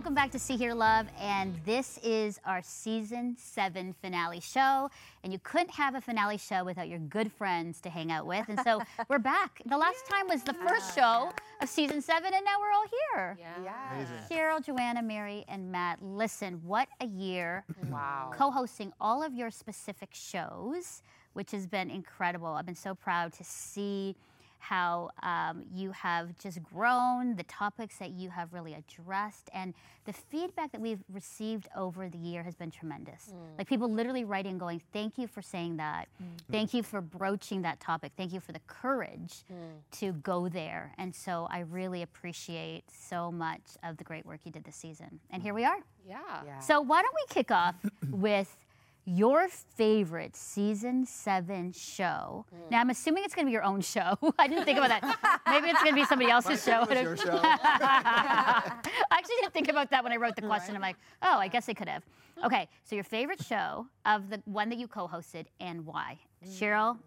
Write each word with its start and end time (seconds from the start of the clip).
Well, 0.00 0.04
welcome 0.04 0.14
back 0.14 0.30
to 0.30 0.38
See 0.38 0.56
Here 0.56 0.72
Love, 0.72 1.08
and 1.20 1.54
this 1.66 1.98
is 2.02 2.40
our 2.46 2.62
season 2.62 3.36
seven 3.38 3.94
finale 4.00 4.40
show. 4.40 4.88
And 5.22 5.30
you 5.30 5.38
couldn't 5.40 5.72
have 5.72 5.94
a 5.94 6.00
finale 6.00 6.38
show 6.38 6.64
without 6.64 6.88
your 6.88 7.00
good 7.00 7.30
friends 7.30 7.82
to 7.82 7.90
hang 7.90 8.10
out 8.10 8.24
with. 8.24 8.48
And 8.48 8.58
so 8.60 8.80
we're 9.10 9.18
back. 9.18 9.60
The 9.66 9.76
last 9.76 10.06
time 10.08 10.26
was 10.26 10.42
the 10.42 10.54
first 10.54 10.94
show 10.94 11.30
of 11.60 11.68
season 11.68 12.00
seven, 12.00 12.32
and 12.32 12.42
now 12.46 12.56
we're 12.58 12.72
all 12.72 12.86
here. 13.12 13.38
Yeah. 13.62 14.06
Cheryl, 14.30 14.64
Joanna, 14.64 15.02
Mary, 15.02 15.44
and 15.48 15.70
Matt, 15.70 16.02
listen, 16.02 16.62
what 16.64 16.88
a 17.02 17.06
year. 17.06 17.66
Wow. 17.90 18.30
Co 18.34 18.50
hosting 18.50 18.94
all 19.02 19.22
of 19.22 19.34
your 19.34 19.50
specific 19.50 20.08
shows, 20.12 21.02
which 21.34 21.50
has 21.50 21.66
been 21.66 21.90
incredible. 21.90 22.46
I've 22.46 22.64
been 22.64 22.74
so 22.74 22.94
proud 22.94 23.34
to 23.34 23.44
see 23.44 24.16
how 24.60 25.10
um, 25.22 25.64
you 25.74 25.90
have 25.92 26.36
just 26.38 26.62
grown, 26.62 27.34
the 27.34 27.42
topics 27.44 27.96
that 27.98 28.10
you 28.10 28.30
have 28.30 28.52
really 28.52 28.74
addressed, 28.74 29.50
and 29.52 29.74
the 30.04 30.12
feedback 30.12 30.72
that 30.72 30.80
we've 30.80 31.02
received 31.12 31.68
over 31.76 32.08
the 32.08 32.18
year 32.18 32.42
has 32.42 32.54
been 32.54 32.70
tremendous. 32.70 33.32
Mm. 33.32 33.58
Like 33.58 33.68
people 33.68 33.90
literally 33.90 34.24
writing, 34.24 34.58
going, 34.58 34.80
Thank 34.92 35.18
you 35.18 35.26
for 35.26 35.42
saying 35.42 35.76
that. 35.78 36.08
Mm. 36.22 36.26
Thank 36.50 36.74
you 36.74 36.82
for 36.82 37.00
broaching 37.00 37.62
that 37.62 37.80
topic. 37.80 38.12
Thank 38.16 38.32
you 38.32 38.40
for 38.40 38.52
the 38.52 38.60
courage 38.66 39.44
mm. 39.52 39.98
to 39.98 40.12
go 40.12 40.48
there. 40.48 40.92
And 40.98 41.14
so 41.14 41.46
I 41.50 41.60
really 41.60 42.02
appreciate 42.02 42.84
so 42.90 43.32
much 43.32 43.62
of 43.82 43.96
the 43.96 44.04
great 44.04 44.24
work 44.26 44.40
you 44.44 44.52
did 44.52 44.64
this 44.64 44.76
season. 44.76 45.20
And 45.30 45.42
here 45.42 45.54
we 45.54 45.64
are. 45.64 45.78
Yeah. 46.06 46.18
Yeah. 46.44 46.58
So 46.60 46.80
why 46.80 47.02
don't 47.02 47.14
we 47.14 47.34
kick 47.34 47.50
off 47.50 47.74
with 48.10 48.56
your 49.04 49.48
favorite 49.48 50.36
season 50.36 51.06
seven 51.06 51.72
show? 51.72 52.44
Now 52.70 52.80
I'm 52.80 52.90
assuming 52.90 53.24
it's 53.24 53.34
going 53.34 53.46
to 53.46 53.48
be 53.48 53.52
your 53.52 53.64
own 53.64 53.80
show. 53.80 54.16
I 54.38 54.46
didn't 54.46 54.64
think 54.64 54.78
about 54.78 54.88
that. 54.90 55.40
Maybe 55.48 55.68
it's 55.68 55.82
going 55.82 55.94
to 55.94 56.00
be 56.00 56.04
somebody 56.06 56.30
else's 56.30 56.62
show. 56.64 56.84
Was 56.84 57.00
your 57.00 57.16
show. 57.16 57.40
I 57.42 58.72
actually 59.10 59.36
didn't 59.40 59.52
think 59.52 59.68
about 59.68 59.90
that 59.90 60.02
when 60.04 60.12
I 60.12 60.16
wrote 60.16 60.36
the 60.36 60.42
question. 60.42 60.74
I'm 60.74 60.82
like, 60.82 60.96
oh, 61.22 61.38
I 61.38 61.48
guess 61.48 61.68
I 61.68 61.74
could 61.74 61.88
have. 61.88 62.04
Okay, 62.44 62.68
so 62.84 62.94
your 62.94 63.04
favorite 63.04 63.42
show 63.44 63.86
of 64.06 64.30
the 64.30 64.40
one 64.46 64.68
that 64.70 64.78
you 64.78 64.88
co-hosted 64.88 65.46
and 65.60 65.84
why? 65.84 66.18
Cheryl, 66.46 66.98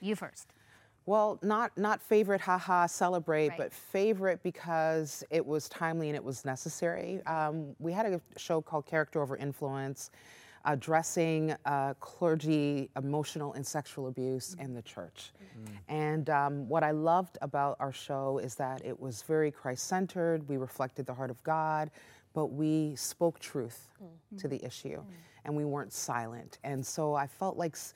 you 0.00 0.16
first. 0.16 0.48
Well, 1.06 1.38
not 1.42 1.76
not 1.76 2.00
favorite, 2.00 2.40
haha, 2.40 2.86
celebrate, 2.86 3.50
Right. 3.50 3.58
but 3.58 3.72
favorite 3.74 4.42
because 4.42 5.22
it 5.30 5.44
was 5.44 5.68
timely 5.68 6.08
and 6.08 6.16
it 6.16 6.24
was 6.24 6.44
necessary. 6.46 7.20
Um, 7.26 7.76
we 7.78 7.92
had 7.92 8.06
a 8.06 8.20
show 8.38 8.62
called 8.62 8.86
Character 8.86 9.20
Over 9.20 9.36
Influence, 9.36 10.10
addressing 10.64 11.54
uh, 11.66 11.94
clergy 12.00 12.90
emotional 12.96 13.52
and 13.52 13.66
sexual 13.66 14.06
abuse 14.08 14.54
in 14.58 14.74
the 14.74 14.82
church. 14.82 15.32
And 15.88 16.30
um, 16.30 16.68
what 16.68 16.82
I 16.82 16.90
loved 16.90 17.38
about 17.42 17.76
our 17.80 17.92
show 17.92 18.38
is 18.38 18.54
that 18.56 18.84
it 18.84 18.98
was 18.98 19.22
very 19.22 19.50
Christ-centered. 19.50 20.48
We 20.48 20.56
reflected 20.56 21.06
the 21.06 21.14
heart 21.14 21.30
of 21.30 21.42
God, 21.42 21.90
but 22.32 22.46
we 22.46 22.94
spoke 22.96 23.38
truth 23.38 23.88
to 24.38 24.48
the 24.48 24.64
issue, 24.64 25.02
and 25.44 25.54
we 25.54 25.64
weren't 25.64 25.92
silent. 25.92 26.58
And 26.64 26.84
so 26.84 27.14
I 27.14 27.26
felt 27.26 27.56
like. 27.56 27.74
s- 27.74 27.94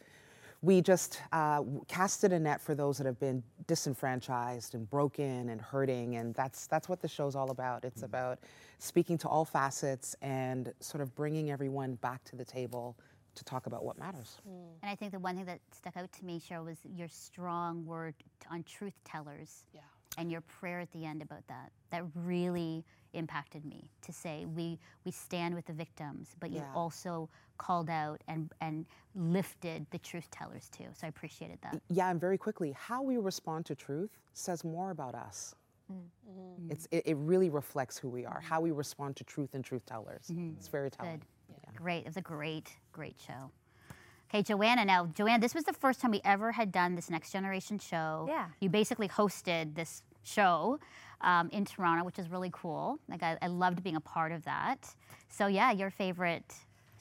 we 0.60 0.80
just 0.80 1.20
uh, 1.32 1.58
w- 1.58 1.84
casted 1.86 2.32
a 2.32 2.38
net 2.38 2.60
for 2.60 2.74
those 2.74 2.98
that 2.98 3.06
have 3.06 3.20
been 3.20 3.42
disenfranchised 3.66 4.74
and 4.74 4.88
broken 4.90 5.48
and 5.50 5.60
hurting, 5.60 6.16
and 6.16 6.34
that's 6.34 6.66
that's 6.66 6.88
what 6.88 7.00
the 7.00 7.08
show's 7.08 7.36
all 7.36 7.50
about. 7.50 7.84
It's 7.84 8.02
about 8.02 8.40
speaking 8.78 9.18
to 9.18 9.28
all 9.28 9.44
facets 9.44 10.16
and 10.20 10.72
sort 10.80 11.00
of 11.00 11.14
bringing 11.14 11.50
everyone 11.50 11.94
back 11.96 12.24
to 12.24 12.36
the 12.36 12.44
table 12.44 12.96
to 13.34 13.44
talk 13.44 13.66
about 13.66 13.84
what 13.84 13.98
matters. 13.98 14.38
And 14.82 14.91
I 14.91 14.94
think 14.97 15.12
the 15.12 15.18
one 15.20 15.36
thing 15.36 15.44
that 15.47 15.60
stuck 15.72 15.97
out 15.97 16.10
to 16.12 16.24
me, 16.24 16.41
Cheryl, 16.41 16.64
was 16.64 16.78
your 16.84 17.08
strong 17.08 17.86
word 17.86 18.14
on 18.50 18.64
truth 18.64 18.94
tellers. 19.04 19.64
Yeah. 19.72 19.80
And 20.16 20.32
your 20.32 20.41
prayer 20.41 20.80
at 20.80 20.91
the 20.91 21.04
end 21.04 21.22
about 21.22 21.47
that. 21.47 21.70
That 21.91 22.02
really 22.16 22.84
impacted 23.12 23.64
me 23.64 23.91
to 24.02 24.12
say 24.12 24.46
we 24.46 24.78
we 25.04 25.10
stand 25.12 25.54
with 25.54 25.66
the 25.66 25.72
victims, 25.72 26.36
but 26.41 26.50
you 26.50 26.58
Yeah. 26.58 26.72
also 26.74 27.28
called 27.56 27.91
out 27.91 28.22
and 28.28 28.52
and 28.60 28.86
lifted 29.14 29.86
the 29.91 29.98
truth 29.98 30.30
tellers 30.30 30.69
too. 30.69 30.86
So 30.92 31.06
I 31.06 31.08
appreciated 31.08 31.58
that. 31.62 31.80
Yeah, 31.88 32.10
and 32.10 32.20
very 32.20 32.38
quickly, 32.38 32.72
how 32.72 33.02
we 33.02 33.16
respond 33.16 33.66
to 33.66 33.74
truth 33.74 34.10
says 34.32 34.64
more 34.64 34.91
about 34.91 35.14
us. 35.14 35.54
Mm-hmm. 35.92 36.70
It's, 36.70 36.86
it, 36.91 37.02
it 37.06 37.16
really 37.16 37.48
reflects 37.48 37.97
who 37.97 38.08
we 38.08 38.26
are, 38.26 38.41
how 38.41 38.60
we 38.60 38.72
respond 38.72 39.16
to 39.16 39.24
truth 39.24 39.54
and 39.54 39.64
truth 39.64 39.86
tellers. 39.86 40.26
Mm-hmm. 40.30 40.50
It's 40.58 40.68
very 40.68 40.91
telling. 40.91 41.18
Good. 41.18 41.76
Great. 41.76 42.00
It 42.00 42.06
was 42.06 42.16
a 42.16 42.22
great, 42.22 42.76
great 42.92 43.16
show. 43.24 43.50
Okay, 44.28 44.42
Joanna. 44.42 44.84
Now, 44.84 45.06
Joanna, 45.06 45.41
this 45.41 45.54
was 45.54 45.64
the 45.64 45.72
first 45.72 46.00
time 46.00 46.10
we 46.10 46.20
ever 46.24 46.52
had 46.52 46.70
done 46.70 46.94
this 46.94 47.08
Next 47.08 47.30
Generation 47.32 47.78
show. 47.78 48.26
Yeah. 48.28 48.48
You 48.60 48.68
basically 48.68 49.08
hosted 49.08 49.74
this 49.74 50.02
show 50.22 50.78
um, 51.20 51.48
in 51.52 51.64
Toronto, 51.64 52.04
which 52.04 52.18
is 52.18 52.28
really 52.30 52.50
cool. 52.52 52.98
Like, 53.08 53.22
I, 53.22 53.36
I 53.42 53.46
loved 53.48 53.82
being 53.82 53.96
a 53.96 54.00
part 54.00 54.32
of 54.32 54.44
that. 54.44 54.88
So, 55.28 55.46
yeah, 55.46 55.72
your 55.72 55.90
favorite 55.90 56.54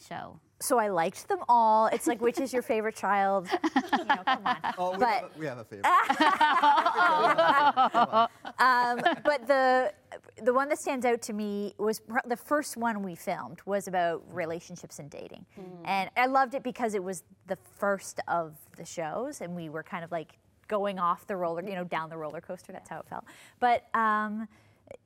show. 0.07 0.39
So 0.59 0.79
I 0.79 0.88
liked 0.89 1.28
them 1.28 1.39
all. 1.47 1.85
It's 1.88 2.07
like, 2.07 2.19
which 2.19 2.39
is 2.39 2.51
your 2.51 2.63
favorite 2.63 2.95
child? 2.95 3.47
You 3.97 4.03
know, 4.05 4.16
come 4.25 4.45
on. 4.45 4.57
Oh, 4.78 4.91
we, 4.91 4.97
But- 4.97 5.09
have, 5.09 5.23
a, 5.35 5.39
we 5.39 5.45
have 5.45 5.57
a 5.59 5.63
favorite. 5.63 5.85
Um, 8.59 9.00
but 9.23 9.45
the 9.47 9.94
the 10.41 10.51
one 10.53 10.67
that 10.69 10.79
stands 10.79 11.05
out 11.05 11.22
to 11.23 11.34
me 11.34 11.73
was 11.78 11.99
pr- 11.99 12.17
the 12.25 12.35
first 12.35 12.75
one 12.75 13.03
we 13.03 13.13
filmed 13.16 13.59
was 13.67 13.88
about 13.88 14.23
relationships 14.34 14.97
and 14.99 15.09
dating, 15.11 15.45
and 15.85 16.09
I 16.17 16.25
loved 16.25 16.55
it 16.55 16.63
because 16.63 16.95
it 16.95 17.03
was 17.03 17.23
the 17.45 17.57
first 17.78 18.19
of 18.28 18.55
the 18.75 18.84
shows, 18.85 19.41
and 19.41 19.55
we 19.55 19.69
were 19.69 19.84
kind 19.84 20.03
of 20.03 20.11
like 20.11 20.39
going 20.67 21.00
off 21.00 21.28
the 21.28 21.35
roller, 21.35 21.63
you 21.63 21.75
know, 21.75 21.83
down 21.83 22.09
the 22.09 22.17
roller 22.17 22.41
coaster. 22.41 22.72
That's 22.72 22.89
how 22.89 23.00
it 23.00 23.07
felt. 23.07 23.25
But 23.59 23.88
um, 23.94 24.47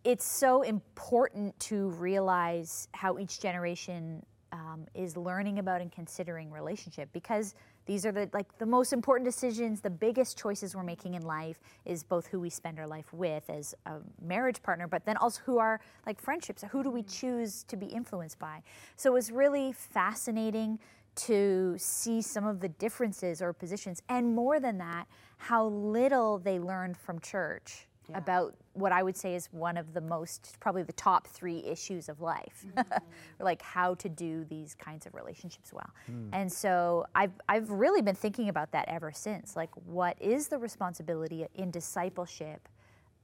it's 0.03 0.25
so 0.25 0.61
important 0.61 1.59
to 1.61 1.89
realize 1.89 2.87
how 2.93 3.17
each 3.17 3.39
generation 3.39 4.25
um, 4.51 4.85
is 4.93 5.15
learning 5.15 5.59
about 5.59 5.81
and 5.81 5.91
considering 5.91 6.51
relationship 6.51 7.09
because 7.13 7.55
these 7.85 8.05
are 8.05 8.11
the 8.11 8.29
like 8.33 8.57
the 8.57 8.65
most 8.65 8.91
important 8.91 9.25
decisions 9.25 9.79
the 9.79 9.89
biggest 9.89 10.37
choices 10.37 10.75
we're 10.75 10.83
making 10.83 11.13
in 11.13 11.21
life 11.21 11.59
is 11.85 12.03
both 12.03 12.27
who 12.27 12.39
we 12.39 12.49
spend 12.49 12.77
our 12.77 12.87
life 12.87 13.13
with 13.13 13.49
as 13.49 13.73
a 13.85 13.95
marriage 14.21 14.61
partner 14.61 14.87
but 14.87 15.05
then 15.05 15.15
also 15.17 15.41
who 15.45 15.57
are 15.57 15.79
like 16.05 16.19
friendships 16.19 16.63
who 16.69 16.83
do 16.83 16.89
we 16.89 17.01
choose 17.03 17.63
to 17.63 17.77
be 17.77 17.85
influenced 17.85 18.39
by 18.39 18.61
so 18.97 19.11
it 19.11 19.13
was 19.13 19.31
really 19.31 19.71
fascinating 19.71 20.77
to 21.15 21.75
see 21.77 22.21
some 22.21 22.45
of 22.45 22.59
the 22.59 22.69
differences 22.69 23.41
or 23.41 23.53
positions 23.53 24.01
and 24.09 24.35
more 24.35 24.59
than 24.59 24.77
that 24.77 25.07
how 25.41 25.65
little 25.65 26.37
they 26.37 26.59
learned 26.59 26.95
from 26.95 27.19
church 27.19 27.87
about 28.13 28.53
what 28.73 28.91
I 28.91 29.01
would 29.01 29.17
say 29.17 29.33
is 29.35 29.47
one 29.51 29.75
of 29.75 29.93
the 29.93 30.01
most, 30.01 30.57
probably 30.59 30.83
the 30.83 30.93
top 30.93 31.27
three 31.27 31.63
issues 31.65 32.09
of 32.09 32.21
life, 32.21 32.65
mm-hmm. 32.75 33.03
like 33.43 33.61
how 33.61 33.95
to 33.95 34.09
do 34.09 34.45
these 34.49 34.75
kinds 34.75 35.07
of 35.07 35.15
relationships 35.15 35.73
well. 35.73 35.89
Hmm. 36.05 36.29
And 36.31 36.51
so 36.51 37.05
I've, 37.15 37.31
I've 37.49 37.71
really 37.71 38.01
been 38.01 38.15
thinking 38.15 38.49
about 38.49 38.71
that 38.73 38.87
ever 38.87 39.11
since. 39.11 39.55
Like, 39.55 39.69
what 39.85 40.15
is 40.21 40.47
the 40.47 40.59
responsibility 40.59 41.47
in 41.55 41.71
discipleship 41.71 42.67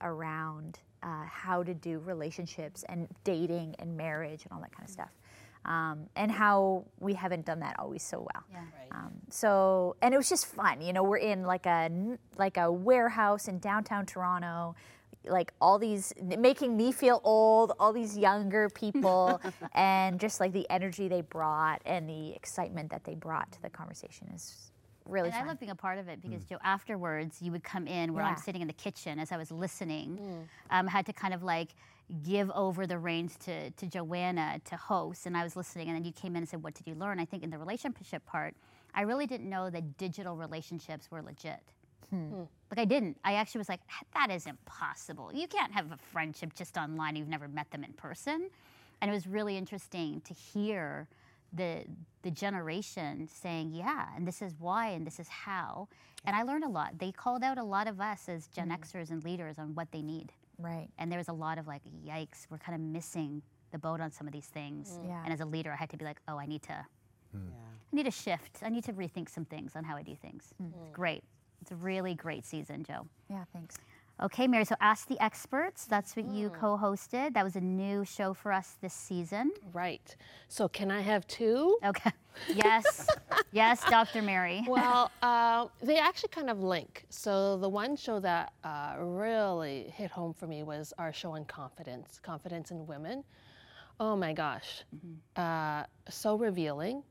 around 0.01 0.79
uh, 1.03 1.25
how 1.25 1.63
to 1.63 1.73
do 1.73 1.99
relationships 1.99 2.84
and 2.89 3.07
dating 3.25 3.75
and 3.79 3.95
marriage 3.95 4.44
and 4.44 4.53
all 4.53 4.61
that 4.61 4.72
kind 4.72 4.89
of 4.89 4.89
hmm. 4.89 5.01
stuff? 5.01 5.11
Um, 5.67 6.07
and 6.16 6.31
how 6.31 6.85
we 7.00 7.13
haven't 7.13 7.45
done 7.45 7.59
that 7.59 7.75
always 7.78 8.01
so 8.01 8.19
well. 8.33 8.44
Yeah. 8.50 8.61
Um, 8.94 9.11
so, 9.29 9.97
and 10.01 10.13
it 10.13 10.17
was 10.17 10.29
just 10.29 10.45
fun. 10.45 10.79
You 10.81 10.94
know, 10.94 11.03
we're 11.03 11.17
in 11.17 11.44
like 11.44 11.66
a 11.66 11.69
n- 11.91 12.19
like 12.38 12.55
a 12.57 12.72
warehouse 12.72 13.50
in 13.50 13.59
downtown 13.59 14.05
Toronto, 14.05 14.75
like 15.25 15.51
all 15.59 15.78
these 15.78 16.13
making 16.23 16.78
me 16.78 16.93
feel 16.93 17.19
old, 17.25 17.73
all 17.81 17.91
these 17.91 18.17
younger 18.17 18.69
people, 18.69 19.41
and 19.73 20.22
just 20.22 20.40
like 20.40 20.53
the 20.53 20.66
energy 20.69 21.09
they 21.09 21.19
brought 21.22 21.81
and 21.85 22.08
the 22.09 22.31
excitement 22.34 22.90
that 22.91 23.03
they 23.03 23.16
brought 23.16 23.52
to 23.52 23.61
the 23.61 23.69
conversation 23.69 24.29
is 24.34 24.72
really 25.05 25.28
And 25.28 25.35
I 25.35 25.40
fun. 25.40 25.47
love 25.49 25.59
being 25.59 25.72
a 25.72 25.75
part 25.75 25.97
of 25.99 26.08
it 26.08 26.22
because 26.22 26.46
Joe, 26.46 26.58
afterwards 26.64 27.41
you 27.41 27.52
would 27.52 27.64
come 27.64 27.87
in 27.87 28.14
where 28.14 28.23
I'm 28.23 28.37
sitting 28.37 28.61
in 28.61 28.67
the 28.67 28.73
kitchen 28.73 29.19
as 29.19 29.34
I 29.34 29.37
was 29.37 29.52
listening. 29.52 30.47
Um, 30.69 30.87
had 30.87 31.05
to 31.08 31.14
kind 31.14 31.34
of 31.34 31.43
like 31.43 31.75
give 32.23 32.49
over 32.51 32.87
the 32.87 32.97
reins 32.97 33.35
to, 33.45 33.69
to 33.71 33.85
Joanna 33.85 34.61
to 34.65 34.77
host, 34.77 35.25
and 35.25 35.35
I 35.35 35.43
was 35.43 35.55
listening, 35.55 35.87
and 35.89 35.97
then 35.97 36.03
you 36.05 36.13
came 36.13 36.35
in 36.35 36.43
and 36.43 36.49
said, 36.49 36.63
"What 36.63 36.73
did 36.73 36.87
you 36.87 36.95
learn?" 36.95 37.19
I 37.19 37.25
think 37.25 37.43
in 37.43 37.49
the 37.49 37.57
relationship 37.57 38.25
part, 38.25 38.55
I 38.93 39.01
really 39.01 39.27
didn't 39.27 39.49
know 39.49 39.69
that 39.69 39.97
digital 39.97 40.35
relationships 40.35 41.11
were 41.11 41.21
legit. 41.21 41.59
Hmm. 42.09 42.29
Hmm. 42.29 42.43
Like 42.71 42.79
I 42.79 42.85
didn't. 42.85 43.17
I 43.23 43.33
actually 43.33 43.59
was 43.59 43.69
like, 43.69 43.81
that 44.13 44.31
is 44.31 44.45
impossible. 44.45 45.31
You 45.33 45.47
can't 45.47 45.71
have 45.73 45.91
a 45.91 45.97
friendship 45.97 46.53
just 46.55 46.77
online. 46.77 47.15
You've 47.15 47.27
never 47.27 47.47
met 47.47 47.69
them 47.71 47.83
in 47.83 47.93
person. 47.93 48.49
And 49.01 49.11
it 49.11 49.13
was 49.13 49.27
really 49.27 49.57
interesting 49.57 50.21
to 50.21 50.33
hear 50.33 51.07
the 51.53 51.83
the 52.23 52.31
generation 52.31 53.27
saying, 53.27 53.71
yeah, 53.73 54.07
and 54.15 54.27
this 54.27 54.41
is 54.41 54.53
why, 54.59 54.89
and 54.89 55.05
this 55.05 55.19
is 55.19 55.27
how. 55.27 55.87
And 56.25 56.35
I 56.35 56.43
learned 56.43 56.63
a 56.63 56.69
lot. 56.69 56.97
They 56.97 57.11
called 57.11 57.43
out 57.43 57.57
a 57.57 57.63
lot 57.63 57.87
of 57.87 58.01
us 58.01 58.27
as 58.27 58.47
Gen 58.47 58.69
hmm. 58.69 58.75
Xers 58.75 59.11
and 59.11 59.23
leaders 59.23 59.59
on 59.59 59.75
what 59.75 59.91
they 59.91 60.01
need. 60.01 60.31
Right. 60.57 60.87
And 60.97 61.11
there 61.11 61.19
was 61.19 61.27
a 61.27 61.33
lot 61.33 61.57
of 61.57 61.67
like, 61.67 61.81
yikes, 62.05 62.47
we're 62.49 62.57
kind 62.57 62.75
of 62.75 62.81
missing 62.81 63.41
the 63.71 63.77
boat 63.77 63.99
on 64.01 64.11
some 64.11 64.27
of 64.27 64.33
these 64.33 64.45
things. 64.45 64.99
Mm. 64.99 65.07
Yeah. 65.07 65.23
And 65.23 65.33
as 65.33 65.41
a 65.41 65.45
leader, 65.45 65.71
I 65.71 65.75
had 65.75 65.89
to 65.89 65.97
be 65.97 66.05
like, 66.05 66.19
oh, 66.27 66.37
I 66.37 66.45
need 66.45 66.63
to 66.63 66.85
hmm. 67.31 67.49
Yeah. 67.49 67.57
I 67.93 67.95
need 67.95 68.07
a 68.07 68.11
shift. 68.11 68.59
I 68.63 68.69
need 68.69 68.83
to 68.85 68.93
rethink 68.93 69.29
some 69.29 69.45
things 69.45 69.75
on 69.75 69.83
how 69.83 69.95
I 69.95 70.03
do 70.03 70.15
things. 70.15 70.53
Hmm. 70.57 70.67
It's 70.81 70.89
great. 70.91 71.23
It's 71.61 71.71
a 71.71 71.75
really 71.75 72.13
great 72.13 72.45
season, 72.45 72.83
Joe. 72.83 73.07
Yeah, 73.29 73.43
thanks. 73.53 73.77
Okay, 74.19 74.47
Mary, 74.47 74.66
so 74.66 74.75
Ask 74.81 75.08
the 75.08 75.22
Experts, 75.23 75.85
that's 75.85 76.16
what 76.16 76.25
you 76.25 76.49
Hmm. 76.49 76.55
co 76.59 76.78
hosted. 76.78 77.34
That 77.34 77.43
was 77.43 77.55
a 77.55 77.61
new 77.61 78.03
show 78.03 78.34
for 78.34 78.52
us 78.52 78.75
this 78.81 78.93
season. 78.93 79.52
Right. 79.73 80.16
So 80.47 80.67
can 80.67 80.90
I 80.90 81.02
have 81.02 81.28
two? 81.28 81.78
Okay. 81.84 82.11
Yes. 82.55 83.08
yes, 83.52 83.84
Dr. 83.90 84.22
Mary. 84.22 84.64
well, 84.67 85.09
uh, 85.23 85.67
they 85.81 85.97
actually 85.97 86.29
kind 86.29 86.52
of 86.52 86.61
link. 86.61 87.05
So 87.09 87.58
the 87.58 87.67
one 87.69 87.96
show 87.96 88.19
that 88.19 88.53
uh, 88.64 88.96
really 88.99 89.91
hit 89.96 90.11
home 90.11 90.34
for 90.35 90.46
me 90.46 90.61
was 90.61 90.93
our 90.99 91.11
show 91.11 91.31
on 91.31 91.46
confidence, 91.46 92.19
confidence 92.22 92.69
in 92.69 92.85
women. 92.85 93.23
Oh 93.99 94.16
my 94.16 94.34
gosh, 94.34 94.84
uh, 95.35 95.84
so 96.09 96.37
revealing. 96.37 97.02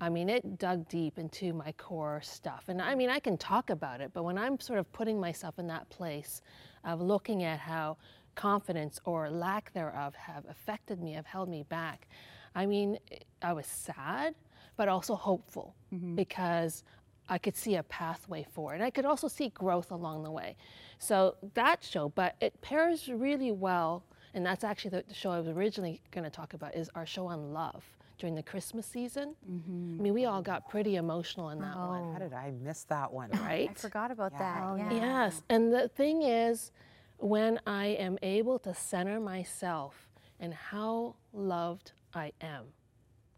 I 0.00 0.10
mean, 0.10 0.28
it 0.28 0.58
dug 0.58 0.88
deep 0.88 1.18
into 1.18 1.52
my 1.54 1.72
core 1.72 2.20
stuff. 2.22 2.64
And 2.68 2.82
I 2.82 2.94
mean, 2.94 3.08
I 3.08 3.18
can 3.18 3.38
talk 3.38 3.70
about 3.70 4.00
it, 4.00 4.10
but 4.12 4.24
when 4.24 4.36
I'm 4.36 4.60
sort 4.60 4.78
of 4.78 4.90
putting 4.92 5.18
myself 5.18 5.58
in 5.58 5.66
that 5.68 5.88
place 5.88 6.42
of 6.84 7.00
looking 7.00 7.44
at 7.44 7.58
how 7.58 7.96
confidence 8.34 9.00
or 9.04 9.30
lack 9.30 9.72
thereof 9.72 10.14
have 10.14 10.44
affected 10.50 11.02
me, 11.02 11.12
have 11.12 11.24
held 11.24 11.48
me 11.48 11.62
back, 11.62 12.08
I 12.54 12.66
mean, 12.66 12.98
I 13.40 13.54
was 13.54 13.66
sad, 13.66 14.34
but 14.76 14.88
also 14.88 15.14
hopeful 15.14 15.74
mm-hmm. 15.92 16.14
because 16.14 16.84
I 17.28 17.38
could 17.38 17.56
see 17.56 17.76
a 17.76 17.82
pathway 17.82 18.44
forward. 18.52 18.74
And 18.74 18.84
I 18.84 18.90
could 18.90 19.06
also 19.06 19.28
see 19.28 19.48
growth 19.48 19.90
along 19.90 20.24
the 20.24 20.30
way. 20.30 20.56
So 20.98 21.36
that 21.54 21.82
show, 21.82 22.10
but 22.10 22.36
it 22.40 22.60
pairs 22.60 23.08
really 23.08 23.50
well, 23.50 24.04
and 24.34 24.44
that's 24.44 24.62
actually 24.62 24.90
the, 24.90 25.04
the 25.08 25.14
show 25.14 25.30
I 25.30 25.38
was 25.38 25.48
originally 25.48 26.02
going 26.10 26.24
to 26.24 26.30
talk 26.30 26.52
about, 26.52 26.74
is 26.74 26.90
our 26.94 27.06
show 27.06 27.26
on 27.26 27.54
love 27.54 27.82
during 28.18 28.34
the 28.34 28.42
Christmas 28.42 28.86
season. 28.86 29.34
Mm-hmm. 29.50 29.96
I 29.98 30.02
mean, 30.02 30.14
we 30.14 30.24
all 30.24 30.42
got 30.42 30.68
pretty 30.68 30.96
emotional 30.96 31.50
in 31.50 31.60
that 31.60 31.76
one, 31.76 32.02
oh. 32.02 32.12
How 32.12 32.18
did 32.18 32.32
I 32.32 32.52
miss 32.62 32.84
that 32.84 33.12
one? 33.12 33.30
right? 33.30 33.70
I 33.70 33.74
forgot 33.74 34.10
about 34.10 34.32
Yeah. 34.32 34.38
that. 34.38 34.62
Oh, 34.62 34.76
yeah. 34.76 34.92
Yes, 34.92 35.42
and 35.48 35.72
the 35.72 35.88
thing 35.88 36.22
is, 36.22 36.72
when 37.18 37.60
I 37.66 37.86
am 37.86 38.18
able 38.22 38.58
to 38.60 38.74
center 38.74 39.20
myself 39.20 40.08
and 40.40 40.52
how 40.52 41.16
loved 41.32 41.92
I 42.14 42.32
am, 42.40 42.66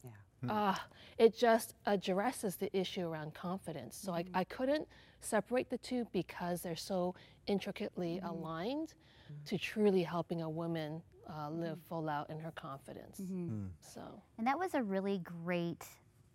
Yeah. 0.04 0.10
ah, 0.48 0.86
it 1.16 1.36
just 1.36 1.74
addresses 1.86 2.56
the 2.56 2.76
issue 2.76 3.06
around 3.06 3.34
confidence. 3.34 3.96
So 3.96 4.12
I, 4.12 4.22
mm-hmm. 4.22 4.36
I 4.36 4.44
couldn't 4.44 4.88
separate 5.20 5.68
the 5.70 5.78
two 5.78 6.06
because 6.12 6.62
they're 6.62 6.76
so 6.76 7.14
intricately 7.46 8.16
mm-hmm. 8.16 8.26
aligned 8.26 8.94
to 9.46 9.58
truly 9.58 10.02
helping 10.02 10.42
a 10.42 10.48
woman 10.48 11.02
uh, 11.28 11.50
live 11.50 11.78
full 11.88 12.08
out 12.08 12.30
in 12.30 12.38
her 12.38 12.50
confidence. 12.52 13.20
So. 13.80 14.00
And 14.38 14.46
that 14.46 14.58
was 14.58 14.74
a 14.74 14.82
really 14.82 15.18
great 15.44 15.84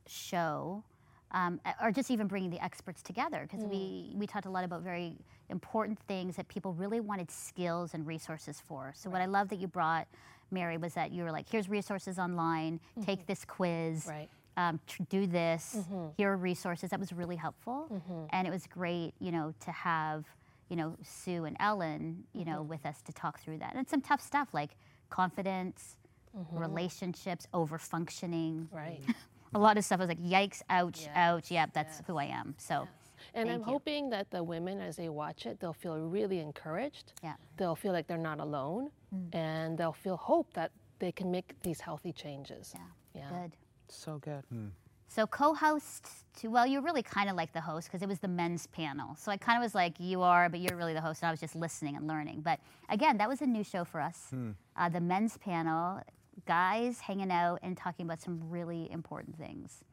show, 0.07 0.83
um, 1.31 1.59
or 1.81 1.91
just 1.91 2.11
even 2.11 2.27
bringing 2.27 2.49
the 2.49 2.63
experts 2.63 3.01
together, 3.01 3.47
because 3.49 3.65
we, 3.65 4.13
we 4.15 4.27
talked 4.27 4.45
a 4.45 4.49
lot 4.49 4.63
about 4.63 4.81
very 4.81 5.15
important 5.49 5.99
things 6.07 6.35
that 6.35 6.47
people 6.47 6.73
really 6.73 6.99
wanted 6.99 7.31
skills 7.31 7.93
and 7.93 8.05
resources 8.05 8.61
for. 8.65 8.93
So, 8.95 9.09
what 9.09 9.21
I 9.21 9.25
love 9.25 9.49
that 9.49 9.59
you 9.59 9.67
brought, 9.67 10.07
Mary, 10.51 10.77
was 10.77 10.93
that 10.93 11.11
you 11.11 11.23
were 11.23 11.31
like, 11.31 11.49
here's 11.49 11.69
resources 11.69 12.19
online, 12.19 12.79
take 13.03 13.25
this 13.25 13.45
quiz. 13.45 14.05
Right. 14.07 14.29
Um, 14.55 14.79
tr- 14.85 15.01
do 15.09 15.25
this. 15.25 15.77
Here 16.15 16.31
are 16.31 16.37
resources. 16.37 16.91
That 16.91 16.99
was 16.99 17.11
really 17.11 17.35
helpful, 17.35 17.87
and 18.31 18.47
it 18.47 18.51
was 18.51 18.67
great, 18.67 19.13
you 19.19 19.31
know, 19.31 19.51
to 19.61 19.71
have, 19.71 20.25
you 20.73 20.77
know, 20.77 20.95
Sue 21.03 21.45
and 21.45 21.55
Ellen, 21.59 22.23
you 22.33 22.45
know, 22.45 22.61
mm-hmm. 22.61 22.69
with 22.69 22.83
us 22.83 22.99
to 23.03 23.13
talk 23.13 23.39
through 23.39 23.59
that, 23.59 23.75
and 23.75 23.87
some 23.87 24.01
tough 24.01 24.21
stuff 24.21 24.47
like 24.55 24.71
confidence, 25.11 25.97
mm-hmm. 26.35 26.57
relationships, 26.57 27.45
over 27.53 27.77
functioning, 27.77 28.67
Right. 28.71 28.99
a 29.53 29.59
lot 29.59 29.77
of 29.77 29.85
stuff. 29.85 29.99
I 29.99 30.05
was 30.05 30.09
like, 30.09 30.23
yikes, 30.23 30.63
ouch, 30.71 31.01
Yes, 31.01 31.11
ouch. 31.13 31.51
Yep, 31.51 31.69
that's 31.73 32.01
who 32.07 32.17
I 32.17 32.25
am. 32.25 32.55
So, 32.57 32.87
And 33.35 33.51
I'm 33.51 33.59
you. 33.59 33.65
hoping 33.65 34.09
that 34.09 34.31
the 34.31 34.43
women, 34.43 34.81
as 34.81 34.95
they 34.95 35.09
watch 35.09 35.45
it, 35.45 35.59
they'll 35.59 35.73
feel 35.73 35.99
really 35.99 36.39
encouraged. 36.39 37.13
yeah. 37.21 37.35
They'll 37.57 37.75
feel 37.75 37.93
like 37.93 38.07
they're 38.07 38.17
not 38.31 38.39
alone, 38.39 38.89
mm. 39.15 39.35
and 39.35 39.77
they'll 39.77 39.93
feel 39.93 40.17
hope 40.17 40.51
that 40.55 40.71
they 40.97 41.11
can 41.11 41.29
make 41.29 41.53
these 41.61 41.81
healthy 41.81 42.13
changes. 42.13 42.73
Yeah. 42.73 43.21
Yeah. 43.21 43.29
Good. 43.29 43.51
So 43.89 44.17
good. 44.17 44.43
Hmm. 44.49 44.69
So 45.07 45.27
co-host 45.27 46.07
to 46.39 46.47
well, 46.47 46.65
you're 46.65 46.81
really 46.81 47.03
kind 47.03 47.29
of 47.29 47.35
like 47.35 47.53
the 47.53 47.61
host 47.61 47.87
because 47.87 48.01
it 48.01 48.07
was 48.09 48.19
the 48.19 48.27
men's 48.27 48.65
panel. 48.67 49.15
So 49.15 49.31
I 49.31 49.37
kind 49.37 49.57
of 49.57 49.63
was 49.63 49.75
like, 49.75 49.99
you 49.99 50.21
are, 50.23 50.49
but 50.49 50.59
you're 50.59 50.75
really 50.77 50.93
the 50.93 51.01
host, 51.01 51.21
and 51.21 51.27
I 51.27 51.31
was 51.31 51.39
just 51.39 51.55
listening 51.55 51.95
and 51.95 52.07
learning. 52.07 52.41
But 52.41 52.59
again, 52.89 53.17
that 53.17 53.29
was 53.29 53.41
a 53.41 53.45
new 53.45 53.63
show 53.63 53.83
for 53.85 54.01
us. 54.01 54.31
Uh, 54.75 54.89
the 54.89 55.01
men's 55.01 55.37
panel, 55.37 56.01
guys 56.47 56.99
hanging 56.99 57.31
out 57.31 57.59
and 57.61 57.77
talking 57.77 58.05
about 58.07 58.19
some 58.19 58.39
really 58.49 58.89
important 58.91 59.37
things. 59.37 59.83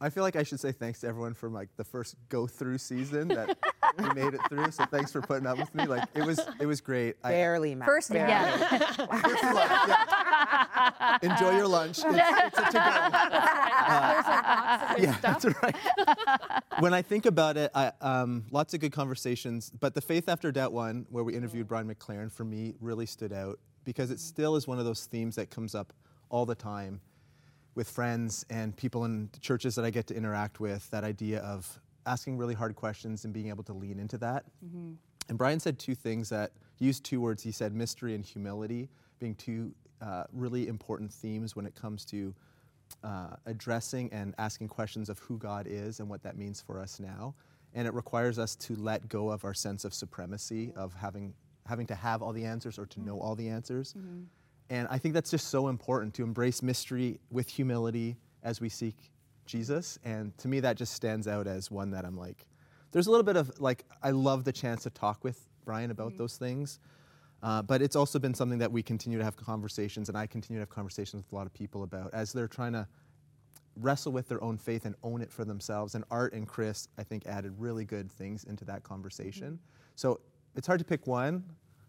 I 0.00 0.10
feel 0.10 0.24
like 0.24 0.34
I 0.34 0.42
should 0.42 0.58
say 0.58 0.72
thanks 0.72 1.00
to 1.00 1.06
everyone 1.06 1.34
for 1.34 1.48
like 1.48 1.68
the 1.76 1.84
first 1.84 2.16
go 2.28 2.48
through 2.48 2.78
season 2.78 3.28
that 3.28 3.56
we 3.96 4.08
made 4.12 4.34
it 4.34 4.40
through. 4.48 4.72
So 4.72 4.84
thanks 4.86 5.12
for 5.12 5.22
putting 5.22 5.46
up 5.46 5.56
with 5.56 5.72
me. 5.72 5.86
Like 5.86 6.08
it 6.14 6.24
was 6.24 6.40
it 6.60 6.66
was 6.66 6.80
great. 6.80 7.14
I- 7.22 7.30
Barely, 7.30 7.76
Matt. 7.76 7.86
First, 7.86 8.10
barely. 8.10 8.28
yeah. 8.32 8.96
yeah. 8.98 10.04
Enjoy 11.22 11.56
your 11.56 11.68
lunch. 11.68 11.98
It's, 11.98 12.06
it's 12.06 12.58
a 12.58 12.64
to 12.64 12.72
go. 12.72 12.78
yeah, 14.98 15.16
that's 15.20 15.44
right. 15.44 15.76
when 16.78 16.94
I 16.94 17.02
think 17.02 17.26
about 17.26 17.56
it, 17.56 17.70
I, 17.74 17.92
um, 18.00 18.44
lots 18.50 18.74
of 18.74 18.80
good 18.80 18.92
conversations. 18.92 19.70
But 19.80 19.94
the 19.94 20.00
Faith 20.00 20.28
After 20.28 20.52
Doubt 20.52 20.72
one, 20.72 21.06
where 21.10 21.24
we 21.24 21.34
interviewed 21.34 21.68
Brian 21.68 21.92
McLaren, 21.92 22.30
for 22.30 22.44
me 22.44 22.74
really 22.80 23.06
stood 23.06 23.32
out 23.32 23.58
because 23.84 24.10
it 24.10 24.20
still 24.20 24.56
is 24.56 24.66
one 24.66 24.78
of 24.78 24.84
those 24.84 25.06
themes 25.06 25.36
that 25.36 25.50
comes 25.50 25.74
up 25.74 25.92
all 26.30 26.46
the 26.46 26.54
time 26.54 27.00
with 27.74 27.88
friends 27.88 28.44
and 28.50 28.76
people 28.76 29.04
in 29.04 29.28
churches 29.40 29.74
that 29.74 29.84
I 29.84 29.90
get 29.90 30.06
to 30.08 30.14
interact 30.14 30.60
with. 30.60 30.88
That 30.90 31.04
idea 31.04 31.40
of 31.40 31.80
asking 32.06 32.38
really 32.38 32.54
hard 32.54 32.76
questions 32.76 33.24
and 33.24 33.32
being 33.32 33.48
able 33.48 33.64
to 33.64 33.72
lean 33.72 33.98
into 33.98 34.18
that. 34.18 34.44
And 35.28 35.38
Brian 35.38 35.60
said 35.60 35.78
two 35.78 35.94
things 35.94 36.28
that 36.28 36.52
used 36.78 37.04
two 37.04 37.20
words. 37.20 37.42
He 37.42 37.52
said 37.52 37.74
mystery 37.74 38.14
and 38.14 38.24
humility 38.24 38.88
being 39.18 39.34
two 39.34 39.72
uh, 40.00 40.24
really 40.32 40.68
important 40.68 41.12
themes 41.12 41.56
when 41.56 41.66
it 41.66 41.74
comes 41.74 42.04
to 42.06 42.34
uh, 43.02 43.36
addressing 43.46 44.12
and 44.12 44.34
asking 44.38 44.68
questions 44.68 45.08
of 45.08 45.18
who 45.18 45.38
God 45.38 45.66
is 45.68 46.00
and 46.00 46.08
what 46.08 46.22
that 46.22 46.36
means 46.36 46.60
for 46.60 46.78
us 46.80 47.00
now. 47.00 47.34
And 47.74 47.88
it 47.88 47.94
requires 47.94 48.38
us 48.38 48.54
to 48.56 48.76
let 48.76 49.08
go 49.08 49.30
of 49.30 49.44
our 49.44 49.54
sense 49.54 49.84
of 49.84 49.92
supremacy, 49.92 50.72
of 50.76 50.94
having, 50.94 51.34
having 51.66 51.86
to 51.86 51.94
have 51.94 52.22
all 52.22 52.32
the 52.32 52.44
answers 52.44 52.78
or 52.78 52.86
to 52.86 53.00
know 53.00 53.18
all 53.20 53.34
the 53.34 53.48
answers. 53.48 53.94
And 54.70 54.86
I 54.90 54.98
think 54.98 55.14
that's 55.14 55.30
just 55.30 55.48
so 55.48 55.68
important 55.68 56.14
to 56.14 56.22
embrace 56.22 56.62
mystery 56.62 57.18
with 57.30 57.48
humility 57.48 58.16
as 58.42 58.60
we 58.60 58.68
seek 58.68 59.10
Jesus. 59.46 59.98
And 60.04 60.36
to 60.38 60.48
me, 60.48 60.60
that 60.60 60.76
just 60.76 60.94
stands 60.94 61.26
out 61.26 61.46
as 61.46 61.70
one 61.70 61.90
that 61.90 62.04
I'm 62.04 62.16
like, 62.16 62.46
there's 62.92 63.08
a 63.08 63.10
little 63.10 63.24
bit 63.24 63.36
of 63.36 63.60
like, 63.60 63.84
I 64.02 64.10
love 64.10 64.44
the 64.44 64.52
chance 64.52 64.84
to 64.84 64.90
talk 64.90 65.24
with 65.24 65.44
Brian 65.64 65.90
about 65.90 66.16
those 66.16 66.36
things. 66.36 66.78
Uh, 67.44 67.60
but 67.60 67.82
it's 67.82 67.94
also 67.94 68.18
been 68.18 68.32
something 68.32 68.58
that 68.58 68.72
we 68.72 68.82
continue 68.82 69.18
to 69.18 69.24
have 69.24 69.36
conversations, 69.36 70.08
and 70.08 70.16
I 70.16 70.26
continue 70.26 70.58
to 70.58 70.62
have 70.62 70.70
conversations 70.70 71.22
with 71.22 71.30
a 71.32 71.34
lot 71.34 71.46
of 71.46 71.52
people 71.52 71.82
about 71.82 72.12
as 72.14 72.32
they're 72.32 72.48
trying 72.48 72.72
to 72.72 72.88
wrestle 73.76 74.12
with 74.12 74.28
their 74.28 74.42
own 74.42 74.56
faith 74.56 74.86
and 74.86 74.94
own 75.02 75.20
it 75.20 75.30
for 75.30 75.44
themselves. 75.44 75.94
And 75.94 76.04
Art 76.10 76.32
and 76.32 76.48
Chris, 76.48 76.88
I 76.96 77.02
think, 77.02 77.26
added 77.26 77.52
really 77.58 77.84
good 77.84 78.10
things 78.10 78.44
into 78.44 78.64
that 78.64 78.82
conversation. 78.82 79.58
So 79.94 80.20
it's 80.56 80.66
hard 80.66 80.78
to 80.78 80.86
pick 80.86 81.06
one. 81.06 81.44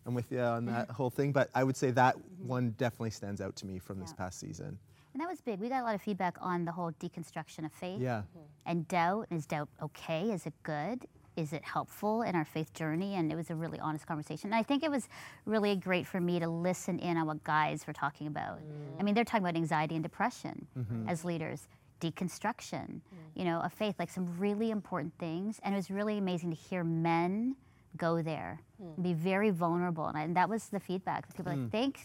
I'm 0.06 0.14
with 0.14 0.30
you 0.30 0.42
on 0.42 0.66
that 0.66 0.92
whole 0.92 1.10
thing, 1.10 1.32
but 1.32 1.50
I 1.56 1.64
would 1.64 1.78
say 1.78 1.90
that 1.92 2.16
one 2.38 2.72
definitely 2.78 3.12
stands 3.12 3.40
out 3.40 3.56
to 3.58 3.66
me 3.66 3.80
from 3.80 4.00
this 4.00 4.12
past 4.12 4.40
season. 4.40 4.78
And 5.14 5.22
that 5.22 5.30
was 5.30 5.40
big. 5.40 5.62
We 5.62 5.70
got 5.70 5.82
a 5.82 5.86
lot 5.86 5.96
of 5.96 6.02
feedback 6.02 6.36
on 6.42 6.66
the 6.66 6.72
whole 6.74 6.92
deconstruction 7.00 7.66
of 7.66 7.72
faith 7.72 8.02
Yeah. 8.02 8.24
and 8.66 8.86
doubt. 8.90 9.28
Is 9.32 9.46
doubt 9.46 9.70
okay? 9.82 10.32
Is 10.32 10.46
it 10.46 10.54
good? 10.64 11.06
Is 11.36 11.54
it 11.54 11.64
helpful 11.64 12.22
in 12.22 12.36
our 12.36 12.46
faith 12.46 12.74
journey? 12.74 13.16
And 13.16 13.32
it 13.32 13.36
was 13.36 13.50
a 13.50 13.56
really 13.56 13.80
honest 13.80 14.08
conversation. 14.08 14.48
And 14.48 14.56
I 14.56 14.64
think 14.64 14.84
it 14.84 14.92
was 14.92 15.10
really 15.46 15.76
great 15.76 16.08
for 16.08 16.22
me 16.22 16.40
to 16.40 16.48
listen 16.48 17.00
in 17.00 17.18
on 17.18 17.28
what 17.28 17.44
guys 17.44 17.86
were 17.86 17.94
talking 17.94 18.28
about. 18.28 18.60
I 19.00 19.04
mean, 19.04 19.14
they're 19.14 19.26
talking 19.26 19.44
about 19.44 19.56
anxiety 19.56 19.96
and 19.96 20.04
depression 20.04 20.68
mm-hmm. 20.78 21.10
as 21.10 21.26
leaders, 21.26 21.68
deconstruction, 22.00 22.88
mm. 22.88 23.02
you 23.34 23.46
know, 23.46 23.60
of 23.60 23.74
faith, 23.74 23.96
like 24.00 24.10
some 24.10 24.38
really 24.38 24.72
important 24.72 25.14
things. 25.20 25.60
And 25.64 25.74
it 25.74 25.78
was 25.78 25.92
really 25.92 26.18
amazing 26.18 26.52
to 26.52 26.56
hear 26.56 26.84
men 26.84 27.56
go 27.98 28.22
there, 28.22 28.60
and 28.96 29.04
be 29.04 29.14
very 29.14 29.50
vulnerable. 29.50 30.06
And, 30.08 30.18
I, 30.18 30.22
and 30.24 30.36
that 30.36 30.50
was 30.50 30.68
the 30.68 30.80
feedback. 30.80 31.28
People 31.28 31.46
were 31.46 31.58
like, 31.58 31.68
mm. 31.68 31.72
thanks. 31.72 32.02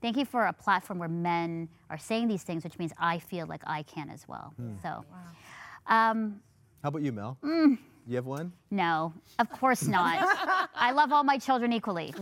Thank 0.00 0.16
you 0.16 0.24
for 0.24 0.46
a 0.46 0.52
platform 0.52 0.98
where 0.98 1.08
men 1.08 1.68
are 1.90 1.98
saying 1.98 2.28
these 2.28 2.44
things, 2.44 2.62
which 2.62 2.78
means 2.78 2.92
I 2.98 3.18
feel 3.18 3.46
like 3.46 3.62
I 3.66 3.82
can 3.82 4.10
as 4.10 4.28
well. 4.28 4.52
Hmm. 4.56 4.74
So, 4.80 5.04
um, 5.88 6.40
How 6.82 6.90
about 6.90 7.02
you, 7.02 7.10
Mel? 7.10 7.36
Mm. 8.08 8.10
You 8.10 8.16
have 8.16 8.26
one? 8.26 8.52
no, 8.70 9.12
of 9.38 9.50
course 9.50 9.86
not. 9.86 10.18
I 10.74 10.92
love 10.92 11.12
all 11.12 11.24
my 11.24 11.36
children 11.38 11.72
equally. 11.72 12.14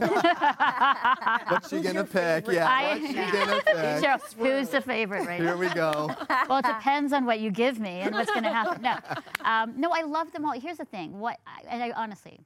What's 1.49 1.71
she 1.71 1.81
gonna 1.81 2.05
pick? 2.05 2.47
Yeah. 2.49 2.69
I- 2.69 2.99
What's 2.99 3.07
she 3.07 3.15
gonna 3.33 3.63
pick? 3.65 4.05
Sure, 4.05 4.19
Who's 4.59 4.69
the 4.71 4.81
favorite 4.81 5.27
right 5.27 5.41
Here 5.41 5.55
now? 5.55 5.57
we 5.57 5.69
go. 5.69 6.11
Well, 6.49 6.59
it 6.59 6.65
depends 6.67 7.13
on 7.13 7.25
what 7.25 7.41
you 7.41 7.51
give 7.51 7.79
me 7.79 8.01
and 8.01 8.15
what's 8.15 8.31
going 8.31 8.43
to 8.45 8.53
happen. 8.53 8.83
No, 8.83 8.99
um, 9.45 9.75
no, 9.81 9.91
I 9.93 10.03
love 10.03 10.33
them 10.33 10.45
all. 10.45 10.59
Here's 10.59 10.79
the 10.79 10.85
thing. 10.85 11.19
What, 11.19 11.39
I, 11.47 11.63
and 11.69 11.83
I 11.83 11.91
honestly, 11.93 12.41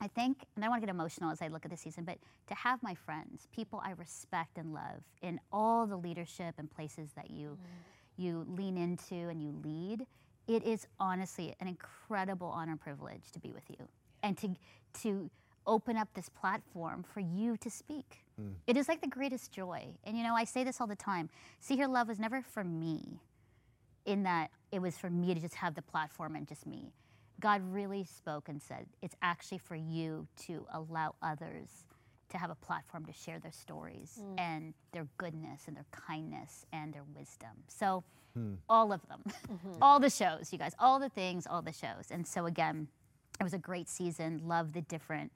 I 0.00 0.08
think, 0.08 0.44
and 0.56 0.64
I 0.64 0.68
want 0.68 0.82
to 0.82 0.86
get 0.86 0.94
emotional 0.94 1.30
as 1.30 1.40
I 1.42 1.48
look 1.48 1.64
at 1.64 1.70
this 1.70 1.80
season, 1.80 2.04
but 2.04 2.18
to 2.48 2.54
have 2.54 2.82
my 2.82 2.94
friends, 2.94 3.48
people 3.54 3.80
I 3.84 3.92
respect 3.92 4.58
and 4.58 4.72
love, 4.74 5.02
in 5.22 5.40
all 5.52 5.86
the 5.86 5.96
leadership 5.96 6.54
and 6.58 6.70
places 6.70 7.10
that 7.16 7.30
you 7.30 7.58
you 8.18 8.44
lean 8.56 8.76
into 8.76 9.14
and 9.30 9.42
you 9.42 9.54
lead, 9.64 10.06
it 10.54 10.64
is 10.64 10.86
honestly 11.00 11.54
an 11.60 11.68
incredible 11.68 12.48
honor 12.48 12.72
and 12.72 12.80
privilege 12.80 13.30
to 13.32 13.38
be 13.38 13.52
with 13.52 13.64
you, 13.68 13.88
and 14.22 14.36
to 14.38 14.54
to 15.02 15.30
open 15.66 15.96
up 15.96 16.08
this 16.14 16.28
platform 16.28 17.04
for 17.14 17.20
you 17.20 17.56
to 17.58 17.70
speak. 17.70 18.24
Hmm. 18.36 18.50
It 18.66 18.76
is 18.76 18.88
like 18.88 19.00
the 19.00 19.06
greatest 19.08 19.52
joy. 19.52 19.86
And 20.04 20.16
you 20.16 20.24
know, 20.24 20.34
I 20.34 20.44
say 20.44 20.64
this 20.64 20.80
all 20.80 20.86
the 20.86 20.96
time. 20.96 21.30
See 21.60 21.76
Here 21.76 21.86
Love 21.86 22.08
was 22.08 22.18
never 22.18 22.42
for 22.42 22.64
me 22.64 23.20
in 24.04 24.24
that 24.24 24.50
it 24.72 24.80
was 24.80 24.98
for 24.98 25.10
me 25.10 25.34
to 25.34 25.40
just 25.40 25.54
have 25.54 25.74
the 25.74 25.82
platform 25.82 26.34
and 26.34 26.48
just 26.48 26.66
me. 26.66 26.92
God 27.40 27.62
really 27.72 28.04
spoke 28.04 28.48
and 28.48 28.60
said, 28.60 28.86
it's 29.00 29.14
actually 29.22 29.58
for 29.58 29.74
you 29.74 30.26
to 30.46 30.66
allow 30.72 31.14
others 31.22 31.84
to 32.30 32.38
have 32.38 32.50
a 32.50 32.54
platform 32.54 33.04
to 33.06 33.12
share 33.12 33.38
their 33.38 33.52
stories 33.52 34.20
hmm. 34.20 34.38
and 34.38 34.74
their 34.92 35.06
goodness 35.18 35.62
and 35.66 35.76
their 35.76 35.86
kindness 35.90 36.66
and 36.72 36.92
their 36.92 37.04
wisdom. 37.14 37.50
So, 37.68 38.04
all 38.68 38.92
of 38.92 39.00
them, 39.08 39.22
all 39.80 40.00
the 40.00 40.10
shows, 40.10 40.52
you 40.52 40.58
guys, 40.58 40.74
all 40.78 40.98
the 40.98 41.08
things, 41.08 41.46
all 41.46 41.62
the 41.62 41.72
shows. 41.72 42.10
And 42.10 42.26
so, 42.26 42.46
again, 42.46 42.88
it 43.40 43.42
was 43.42 43.52
a 43.54 43.58
great 43.58 43.88
season. 43.88 44.40
Love 44.44 44.72
the 44.72 44.82
different, 44.82 45.30